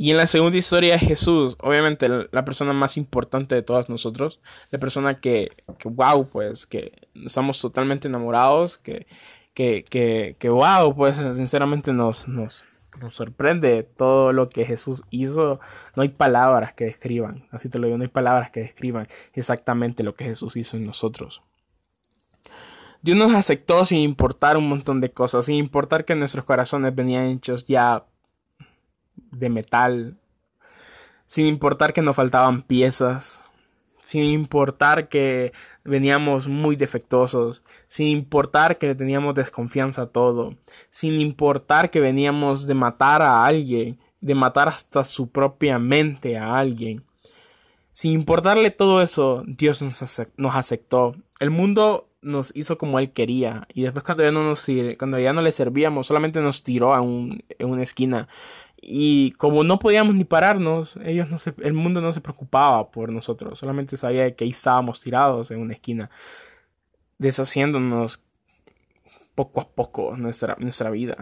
Y 0.01 0.13
en 0.13 0.17
la 0.17 0.29
segunda 0.29 0.57
historia 0.57 0.93
de 0.93 1.01
Jesús, 1.01 1.57
obviamente 1.61 2.09
la 2.09 2.45
persona 2.45 2.73
más 2.73 2.97
importante 2.97 3.57
de 3.57 3.63
todas 3.63 3.89
nosotros, 3.89 4.39
la 4.71 4.79
persona 4.79 5.17
que, 5.17 5.51
wow, 5.83 6.25
pues 6.29 6.67
que 6.67 6.93
estamos 7.27 7.61
totalmente 7.61 8.07
enamorados, 8.07 8.79
que, 8.79 9.09
que, 9.55 9.85
que, 9.91 10.37
que 10.39 10.51
wow, 10.51 10.95
pues 10.95 11.17
sinceramente 11.17 11.93
nos, 11.93 12.29
nos, 12.29 12.65
nos 13.01 13.13
sorprende 13.13 13.83
todo 13.83 14.33
lo 14.33 14.51
que 14.51 14.65
Jesús 14.65 15.03
hizo. 15.11 15.59
No 15.97 16.05
hay 16.05 16.11
palabras 16.11 16.75
que 16.75 16.85
describan, 16.85 17.49
así 17.51 17.69
te 17.69 17.81
lo 17.81 17.87
digo, 17.89 17.99
no 17.99 18.05
hay 18.05 18.09
palabras 18.09 18.53
que 18.53 18.61
describan 18.61 19.09
exactamente 19.33 20.05
lo 20.05 20.15
que 20.15 20.27
Jesús 20.27 20.55
hizo 20.57 20.77
en 20.77 20.85
nosotros. 20.85 21.43
Dios 23.03 23.19
nos 23.19 23.35
aceptó 23.35 23.85
sin 23.85 23.99
importar 23.99 24.57
un 24.57 24.69
montón 24.69 25.01
de 25.01 25.11
cosas, 25.11 25.47
sin 25.47 25.57
importar 25.57 26.05
que 26.05 26.15
nuestros 26.15 26.45
corazones 26.45 26.95
venían 26.95 27.27
hechos 27.27 27.67
ya 27.67 28.05
de 29.31 29.49
metal, 29.49 30.17
sin 31.27 31.47
importar 31.47 31.93
que 31.93 32.03
nos 32.03 32.17
faltaban 32.17 32.63
piezas, 32.63 33.45
sin 34.03 34.25
importar 34.25 35.09
que 35.09 35.53
veníamos 35.85 36.49
muy 36.49 36.77
defectuosos, 36.77 37.63
sin 37.89 38.07
importar 38.07 38.79
que 38.79 38.87
le 38.87 38.95
teníamos 38.95 39.35
desconfianza 39.35 40.03
a 40.03 40.07
todo, 40.07 40.57
sin 40.91 41.21
importar 41.21 41.91
que 41.91 42.01
veníamos 42.01 42.67
de 42.67 42.75
matar 42.75 43.21
a 43.21 43.45
alguien, 43.45 43.99
de 44.21 44.35
matar 44.35 44.69
hasta 44.69 45.05
su 45.05 45.31
propia 45.31 45.79
mente 45.79 46.39
a 46.39 46.59
alguien. 46.59 47.05
Sin 47.93 48.13
importarle 48.13 48.71
todo 48.71 49.03
eso, 49.03 49.43
Dios 49.47 49.83
nos, 49.83 50.57
aceptó. 50.57 51.17
El 51.41 51.51
mundo 51.51 52.09
nos 52.23 52.55
hizo 52.55 52.79
como 52.79 53.01
él 53.01 53.13
quería. 53.13 53.67
Y 53.75 53.83
después 53.83 54.05
cuando 54.05 54.23
ya 54.23 54.31
no 54.31 54.45
nos 54.45 54.67
cuando 54.99 55.19
ya 55.19 55.33
no 55.33 55.43
le 55.43 55.51
servíamos, 55.51 56.07
solamente 56.07 56.41
nos 56.41 56.63
tiró 56.63 56.95
a 56.95 57.01
un, 57.01 57.43
en 57.59 57.69
una 57.69 57.83
esquina. 57.83 58.29
Y 58.81 59.33
como 59.33 59.65
no 59.65 59.79
podíamos 59.79 60.15
ni 60.15 60.25
pararnos, 60.25 60.99
ellos 61.05 61.31
no 61.31 61.39
se, 61.39 61.55
el 61.63 61.75
mundo 61.75 62.01
no 62.01 62.13
se 62.13 62.21
preocupaba 62.21 62.91
por 62.91 63.11
nosotros. 63.11 63.59
Solamente 63.59 63.97
sabía 63.97 64.35
que 64.35 64.45
ahí 64.45 64.51
estábamos 64.51 65.01
tirados 65.01 65.51
en 65.51 65.61
una 65.61 65.75
esquina, 65.75 66.11
deshaciéndonos 67.19 68.23
poco 69.35 69.61
a 69.61 69.69
poco 69.69 70.17
nuestra, 70.17 70.57
nuestra 70.59 70.91
vida. 70.91 71.17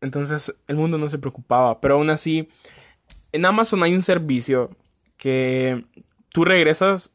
Entonces 0.00 0.54
el 0.68 0.76
mundo 0.76 0.98
no 0.98 1.08
se 1.08 1.18
preocupaba. 1.18 1.80
Pero 1.80 1.94
aún 1.94 2.10
así, 2.10 2.48
en 3.32 3.44
Amazon 3.44 3.82
hay 3.82 3.94
un 3.94 4.02
servicio 4.02 4.70
que 5.16 5.84
tú 6.32 6.44
regresas 6.44 7.12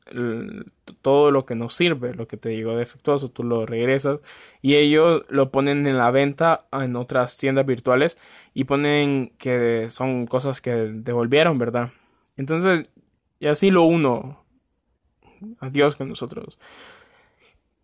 todo 1.01 1.31
lo 1.31 1.45
que 1.45 1.55
nos 1.55 1.73
sirve, 1.73 2.13
lo 2.13 2.27
que 2.27 2.37
te 2.37 2.49
digo 2.49 2.75
defectuoso, 2.75 3.29
tú 3.29 3.43
lo 3.43 3.65
regresas 3.65 4.19
y 4.61 4.75
ellos 4.75 5.23
lo 5.27 5.51
ponen 5.51 5.87
en 5.87 5.97
la 5.97 6.11
venta 6.11 6.67
en 6.71 6.95
otras 6.95 7.37
tiendas 7.37 7.65
virtuales 7.65 8.17
y 8.53 8.65
ponen 8.65 9.33
que 9.39 9.89
son 9.89 10.27
cosas 10.27 10.61
que 10.61 10.71
devolvieron, 10.71 11.57
¿verdad? 11.57 11.91
Entonces, 12.37 12.89
y 13.39 13.47
así 13.47 13.71
lo 13.71 13.83
uno. 13.83 14.43
Adiós 15.59 15.95
con 15.95 16.09
nosotros. 16.09 16.59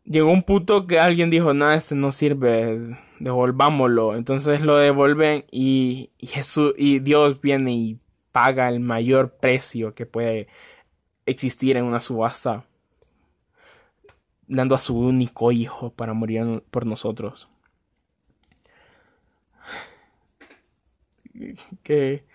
Llegó 0.05 0.31
un 0.31 0.43
punto 0.43 0.85
que 0.85 0.99
alguien 0.99 1.29
dijo, 1.29 1.53
no, 1.53 1.71
este 1.71 1.95
no 1.95 2.11
sirve, 2.11 2.97
devolvámoslo. 3.19 4.15
Entonces 4.15 4.61
lo 4.61 4.77
devuelven 4.77 5.45
y 5.51 6.11
Jesús 6.19 6.73
y 6.77 6.99
Dios 6.99 7.41
viene 7.41 7.73
y 7.73 7.99
paga 8.31 8.69
el 8.69 8.79
mayor 8.79 9.37
precio 9.39 9.93
que 9.93 10.05
puede 10.05 10.47
existir 11.25 11.77
en 11.77 11.85
una 11.85 11.99
subasta, 11.99 12.65
dando 14.47 14.75
a 14.75 14.79
su 14.79 14.97
único 14.97 15.51
hijo 15.51 15.91
para 15.93 16.13
morir 16.13 16.63
por 16.71 16.85
nosotros. 16.85 17.49
Qué, 21.83 22.25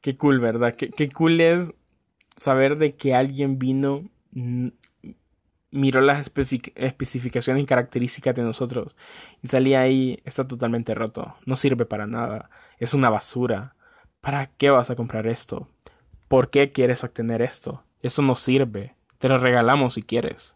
qué 0.00 0.16
cool, 0.16 0.38
¿verdad? 0.38 0.74
Qué, 0.76 0.90
qué 0.90 1.10
cool 1.10 1.40
es 1.40 1.72
saber 2.36 2.78
de 2.78 2.94
que 2.94 3.14
alguien 3.14 3.58
vino, 3.58 4.08
miró 5.70 6.00
las 6.00 6.20
especificaciones 6.20 7.62
y 7.62 7.66
características 7.66 8.34
de 8.34 8.42
nosotros 8.42 8.96
y 9.42 9.48
salía 9.48 9.80
ahí, 9.80 10.20
está 10.24 10.46
totalmente 10.46 10.94
roto, 10.94 11.34
no 11.46 11.56
sirve 11.56 11.84
para 11.84 12.06
nada, 12.06 12.50
es 12.78 12.94
una 12.94 13.10
basura. 13.10 13.74
¿Para 14.20 14.46
qué 14.46 14.70
vas 14.70 14.90
a 14.90 14.96
comprar 14.96 15.26
esto? 15.26 15.68
¿Por 16.28 16.48
qué 16.48 16.72
quieres 16.72 17.04
obtener 17.04 17.40
esto? 17.40 17.84
Eso 18.02 18.22
no 18.22 18.34
sirve. 18.36 18.94
Te 19.18 19.28
lo 19.28 19.38
regalamos 19.38 19.94
si 19.94 20.02
quieres. 20.02 20.54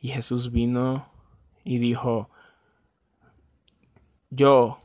Y 0.00 0.10
Jesús 0.10 0.52
vino 0.52 1.08
y 1.64 1.78
dijo, 1.78 2.30
yo 4.30 4.78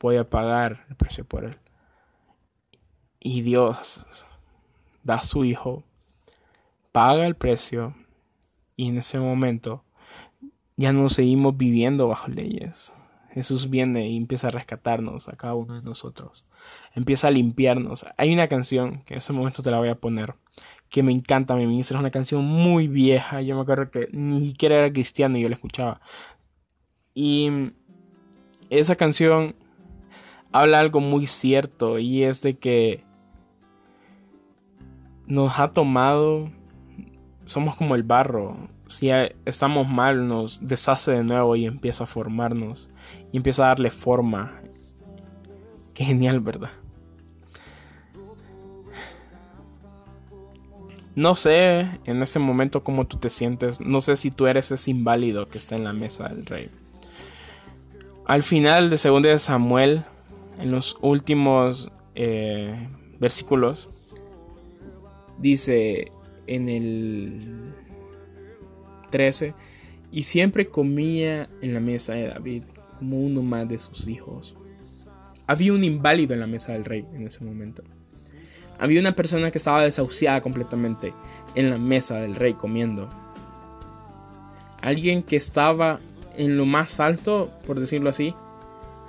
voy 0.00 0.16
a 0.16 0.28
pagar 0.28 0.84
el 0.88 0.96
precio 0.96 1.24
por 1.24 1.44
él. 1.44 1.56
Y 3.20 3.42
Dios 3.42 4.26
da 5.02 5.16
a 5.16 5.22
su 5.22 5.44
Hijo, 5.44 5.84
paga 6.92 7.26
el 7.26 7.34
precio 7.34 7.94
y 8.76 8.88
en 8.88 8.98
ese 8.98 9.18
momento 9.18 9.84
ya 10.76 10.92
no 10.92 11.08
seguimos 11.08 11.56
viviendo 11.56 12.08
bajo 12.08 12.28
leyes. 12.28 12.92
Jesús 13.30 13.70
viene 13.70 14.08
y 14.08 14.16
empieza 14.16 14.48
a 14.48 14.52
rescatarnos 14.52 15.28
a 15.28 15.36
cada 15.36 15.54
uno 15.54 15.74
de 15.74 15.82
nosotros. 15.82 16.44
Empieza 16.98 17.28
a 17.28 17.30
limpiarnos. 17.30 18.04
Hay 18.16 18.32
una 18.34 18.48
canción 18.48 19.04
que 19.04 19.14
en 19.14 19.18
ese 19.18 19.32
momento 19.32 19.62
te 19.62 19.70
la 19.70 19.78
voy 19.78 19.88
a 19.88 19.94
poner 19.94 20.34
que 20.88 21.04
me 21.04 21.12
encanta, 21.12 21.54
mi 21.54 21.64
ministro. 21.64 21.96
Es 21.96 22.00
una 22.00 22.10
canción 22.10 22.44
muy 22.44 22.88
vieja. 22.88 23.40
Yo 23.40 23.54
me 23.54 23.62
acuerdo 23.62 23.88
que 23.88 24.08
ni 24.10 24.48
siquiera 24.48 24.78
era 24.78 24.92
cristiano 24.92 25.38
y 25.38 25.42
yo 25.42 25.48
la 25.48 25.54
escuchaba. 25.54 26.00
Y 27.14 27.70
esa 28.68 28.96
canción 28.96 29.54
habla 30.50 30.80
algo 30.80 30.98
muy 30.98 31.28
cierto 31.28 32.00
y 32.00 32.24
es 32.24 32.42
de 32.42 32.58
que 32.58 33.04
nos 35.28 35.60
ha 35.60 35.70
tomado, 35.70 36.50
somos 37.46 37.76
como 37.76 37.94
el 37.94 38.02
barro. 38.02 38.56
Si 38.88 39.08
estamos 39.44 39.86
mal, 39.86 40.26
nos 40.26 40.66
deshace 40.66 41.12
de 41.12 41.22
nuevo 41.22 41.54
y 41.54 41.64
empieza 41.64 42.02
a 42.02 42.08
formarnos 42.08 42.90
y 43.30 43.36
empieza 43.36 43.66
a 43.66 43.68
darle 43.68 43.90
forma. 43.92 44.60
Qué 45.94 46.04
genial, 46.04 46.40
¿verdad? 46.40 46.70
No 51.18 51.34
sé 51.34 51.80
en 52.04 52.22
ese 52.22 52.38
momento 52.38 52.84
cómo 52.84 53.08
tú 53.08 53.16
te 53.16 53.28
sientes. 53.28 53.80
No 53.80 54.00
sé 54.00 54.14
si 54.14 54.30
tú 54.30 54.46
eres 54.46 54.70
ese 54.70 54.92
inválido 54.92 55.48
que 55.48 55.58
está 55.58 55.74
en 55.74 55.82
la 55.82 55.92
mesa 55.92 56.28
del 56.28 56.46
rey. 56.46 56.70
Al 58.24 58.44
final 58.44 58.88
de 58.88 59.00
2 59.02 59.22
de 59.24 59.38
Samuel, 59.40 60.04
en 60.60 60.70
los 60.70 60.96
últimos 61.00 61.90
eh, 62.14 62.88
versículos, 63.18 63.88
dice 65.38 66.12
en 66.46 66.68
el 66.68 67.74
13, 69.10 69.54
y 70.12 70.22
siempre 70.22 70.68
comía 70.68 71.48
en 71.62 71.74
la 71.74 71.80
mesa 71.80 72.12
de 72.12 72.28
David 72.28 72.62
como 72.96 73.18
uno 73.20 73.42
más 73.42 73.68
de 73.68 73.78
sus 73.78 74.06
hijos. 74.06 74.56
Había 75.48 75.72
un 75.72 75.82
inválido 75.82 76.34
en 76.34 76.38
la 76.38 76.46
mesa 76.46 76.74
del 76.74 76.84
rey 76.84 77.04
en 77.12 77.26
ese 77.26 77.44
momento. 77.44 77.82
Había 78.78 79.00
una 79.00 79.12
persona 79.12 79.50
que 79.50 79.58
estaba 79.58 79.82
desahuciada 79.82 80.40
completamente 80.40 81.12
en 81.54 81.70
la 81.70 81.78
mesa 81.78 82.16
del 82.16 82.36
rey 82.36 82.54
comiendo. 82.54 83.08
Alguien 84.80 85.22
que 85.22 85.36
estaba 85.36 85.98
en 86.36 86.56
lo 86.56 86.64
más 86.64 87.00
alto, 87.00 87.50
por 87.66 87.80
decirlo 87.80 88.10
así, 88.10 88.34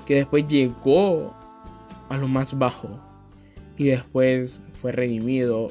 que 0.08 0.16
después 0.16 0.48
llegó 0.48 1.36
a 2.10 2.18
lo 2.18 2.28
más 2.28 2.58
bajo 2.58 3.00
y 3.78 3.86
después 3.86 4.64
fue 4.82 4.92
redimido 4.92 5.68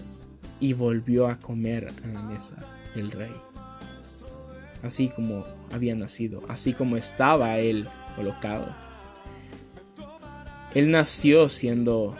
y 0.60 0.72
volvió 0.72 1.26
a 1.26 1.40
comer 1.40 1.92
en 2.04 2.14
la 2.14 2.22
mesa 2.22 2.56
del 2.94 3.10
rey. 3.10 3.34
Así 4.84 5.08
como 5.08 5.44
había 5.72 5.96
nacido, 5.96 6.42
así 6.48 6.72
como 6.72 6.96
estaba 6.96 7.58
él 7.58 7.88
colocado. 8.14 8.66
Él 10.74 10.90
nació 10.90 11.48
siendo 11.48 12.16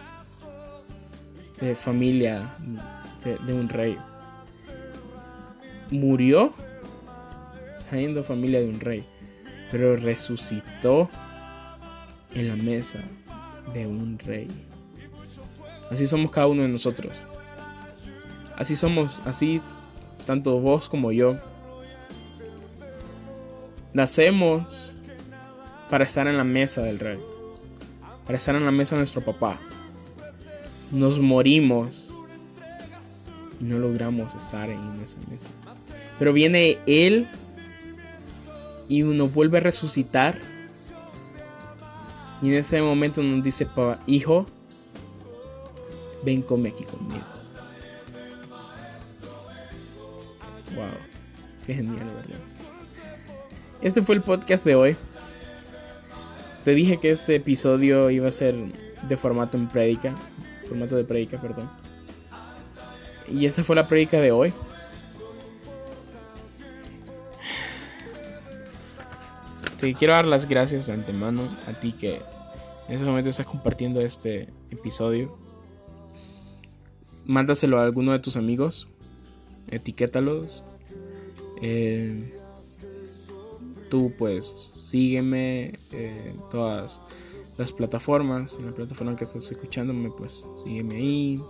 de 1.61 1.75
familia 1.75 2.49
de, 3.23 3.53
un 3.53 3.69
rey. 3.69 3.97
Murió 5.91 6.53
siendo 7.77 8.23
familia 8.23 8.59
de 8.59 8.69
un 8.69 8.79
rey, 8.79 9.05
pero 9.71 9.95
resucitó 9.97 11.09
en 12.33 12.47
la 12.47 12.55
mesa 12.55 12.99
de 13.73 13.87
un 13.87 14.17
rey. 14.19 14.47
Así 15.89 16.07
somos 16.07 16.31
cada 16.31 16.47
uno 16.47 16.61
de 16.61 16.67
nosotros. 16.67 17.15
Así 18.55 18.75
somos, 18.75 19.21
así 19.25 19.61
tanto 20.25 20.59
vos 20.59 20.87
como 20.87 21.11
yo. 21.11 21.37
Nacemos 23.93 24.95
para 25.89 26.03
estar 26.03 26.27
en 26.27 26.37
la 26.37 26.43
mesa 26.43 26.83
del 26.83 26.99
rey, 26.99 27.19
para 28.25 28.37
estar 28.37 28.55
en 28.55 28.63
la 28.63 28.71
mesa 28.71 28.95
de 28.95 29.01
nuestro 29.01 29.21
papá 29.21 29.59
nos 30.91 31.19
morimos 31.19 32.13
y 33.59 33.65
no 33.65 33.79
logramos 33.79 34.35
estar 34.35 34.69
en 34.69 35.01
esa 35.03 35.17
mesa. 35.29 35.49
Pero 36.17 36.33
viene 36.33 36.79
Él 36.87 37.27
y 38.87 39.03
uno 39.03 39.27
vuelve 39.27 39.59
a 39.59 39.61
resucitar. 39.61 40.39
Y 42.41 42.47
en 42.47 42.53
ese 42.53 42.81
momento 42.81 43.21
nos 43.21 43.43
dice, 43.43 43.67
hijo, 44.07 44.45
ven, 46.23 46.41
come 46.41 46.69
aquí 46.69 46.85
conmigo. 46.85 47.25
Wow, 50.75 50.85
qué 51.65 51.73
genial, 51.73 52.05
¿verdad? 52.05 52.39
Este 53.81 54.01
fue 54.01 54.15
el 54.15 54.21
podcast 54.21 54.65
de 54.65 54.75
hoy. 54.75 54.95
Te 56.63 56.71
dije 56.71 56.97
que 56.97 57.11
este 57.11 57.35
episodio 57.35 58.09
iba 58.09 58.27
a 58.27 58.31
ser 58.31 58.55
de 59.07 59.17
formato 59.17 59.57
en 59.57 59.67
prédica 59.67 60.13
formato 60.69 60.95
de 60.95 61.03
predica, 61.03 61.41
perdón. 61.41 61.69
Y 63.27 63.45
esa 63.45 63.63
fue 63.63 63.75
la 63.75 63.87
predica 63.87 64.19
de 64.19 64.31
hoy. 64.31 64.53
Te 69.79 69.93
quiero 69.93 70.13
dar 70.13 70.25
las 70.25 70.47
gracias 70.47 70.87
de 70.87 70.93
antemano 70.93 71.49
a 71.67 71.79
ti 71.79 71.93
que 71.93 72.21
en 72.87 72.95
ese 72.95 73.05
momento 73.05 73.29
estás 73.29 73.45
compartiendo 73.45 74.01
este 74.01 74.49
episodio. 74.71 75.37
Mándaselo 77.25 77.79
a 77.79 77.83
alguno 77.83 78.11
de 78.11 78.19
tus 78.19 78.35
amigos. 78.35 78.87
Etiquétalos. 79.69 80.63
Eh, 81.61 82.33
tú 83.89 84.11
pues 84.17 84.73
sígueme 84.77 85.73
en 85.91 86.39
todas 86.49 87.01
las 87.59 87.73
plataformas, 87.73 88.55
en 88.59 88.65
la 88.65 88.71
plataforma 88.71 89.15
que 89.15 89.25
estás 89.25 89.51
escuchándome, 89.51 90.09
pues 90.09 90.45
sígueme 90.55 90.95
ahí. 90.95 91.43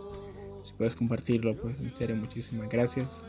Si 0.61 0.73
puedes 0.73 0.95
compartirlo, 0.95 1.55
pues 1.55 1.81
en 1.81 1.95
serio, 1.95 2.17
muchísimas 2.17 2.67
gracias. 2.67 3.23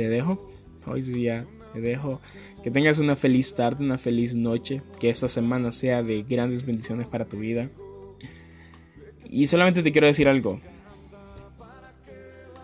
te 0.00 0.08
dejo. 0.08 0.48
Hoy 0.86 1.02
sí 1.02 1.22
ya 1.24 1.46
te 1.74 1.80
dejo. 1.80 2.20
Que 2.62 2.70
tengas 2.70 2.98
una 2.98 3.16
feliz 3.16 3.54
tarde, 3.54 3.84
una 3.84 3.98
feliz 3.98 4.34
noche. 4.34 4.82
Que 4.98 5.10
esta 5.10 5.28
semana 5.28 5.72
sea 5.72 6.02
de 6.02 6.22
grandes 6.22 6.64
bendiciones 6.64 7.06
para 7.06 7.26
tu 7.26 7.38
vida. 7.38 7.68
Y 9.26 9.46
solamente 9.46 9.82
te 9.82 9.92
quiero 9.92 10.06
decir 10.06 10.28
algo. 10.28 10.58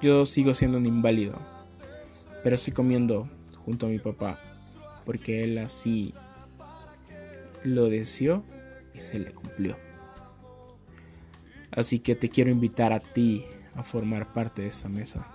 Yo 0.00 0.24
sigo 0.24 0.54
siendo 0.54 0.78
un 0.78 0.86
inválido. 0.86 1.38
Pero 2.42 2.54
estoy 2.54 2.72
comiendo 2.72 3.28
junto 3.64 3.86
a 3.86 3.90
mi 3.90 3.98
papá. 3.98 4.45
Porque 5.06 5.42
él 5.42 5.56
así 5.56 6.12
lo 7.64 7.88
deseó 7.88 8.44
y 8.94 9.00
se 9.00 9.18
le 9.18 9.32
cumplió. 9.32 9.78
Así 11.70 11.98
que 12.00 12.14
te 12.14 12.28
quiero 12.28 12.50
invitar 12.50 12.92
a 12.92 13.00
ti 13.00 13.46
a 13.74 13.82
formar 13.82 14.34
parte 14.34 14.62
de 14.62 14.68
esta 14.68 14.90
mesa. 14.90 15.26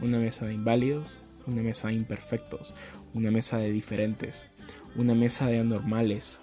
Una 0.00 0.18
mesa 0.18 0.46
de 0.46 0.54
inválidos, 0.54 1.20
una 1.46 1.62
mesa 1.62 1.88
de 1.88 1.94
imperfectos, 1.94 2.72
una 3.12 3.30
mesa 3.30 3.58
de 3.58 3.70
diferentes, 3.70 4.48
una 4.94 5.14
mesa 5.14 5.46
de 5.46 5.60
anormales, 5.60 6.40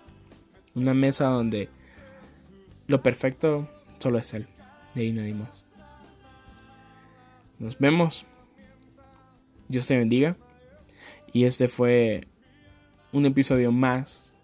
una 0.76 0.94
mesa 0.94 1.26
donde 1.26 1.70
lo 2.88 3.02
perfecto 3.02 3.70
solo 4.00 4.18
es 4.18 4.34
Él, 4.34 4.48
de 4.96 5.02
ahí 5.02 5.12
nadie 5.12 5.34
más. 5.34 5.64
Nos 7.60 7.78
vemos. 7.80 8.26
Dios 9.70 9.88
te 9.88 9.98
bendiga. 9.98 10.36
Y 11.32 11.46
este 11.46 11.68
fue 11.68 12.28
un 13.14 13.28
episodio 13.28 13.72
más 13.72 14.40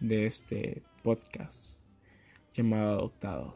de 0.00 0.26
este 0.26 0.82
podcast 1.02 1.80
llamado 2.54 2.90
Adoptado. 2.98 3.54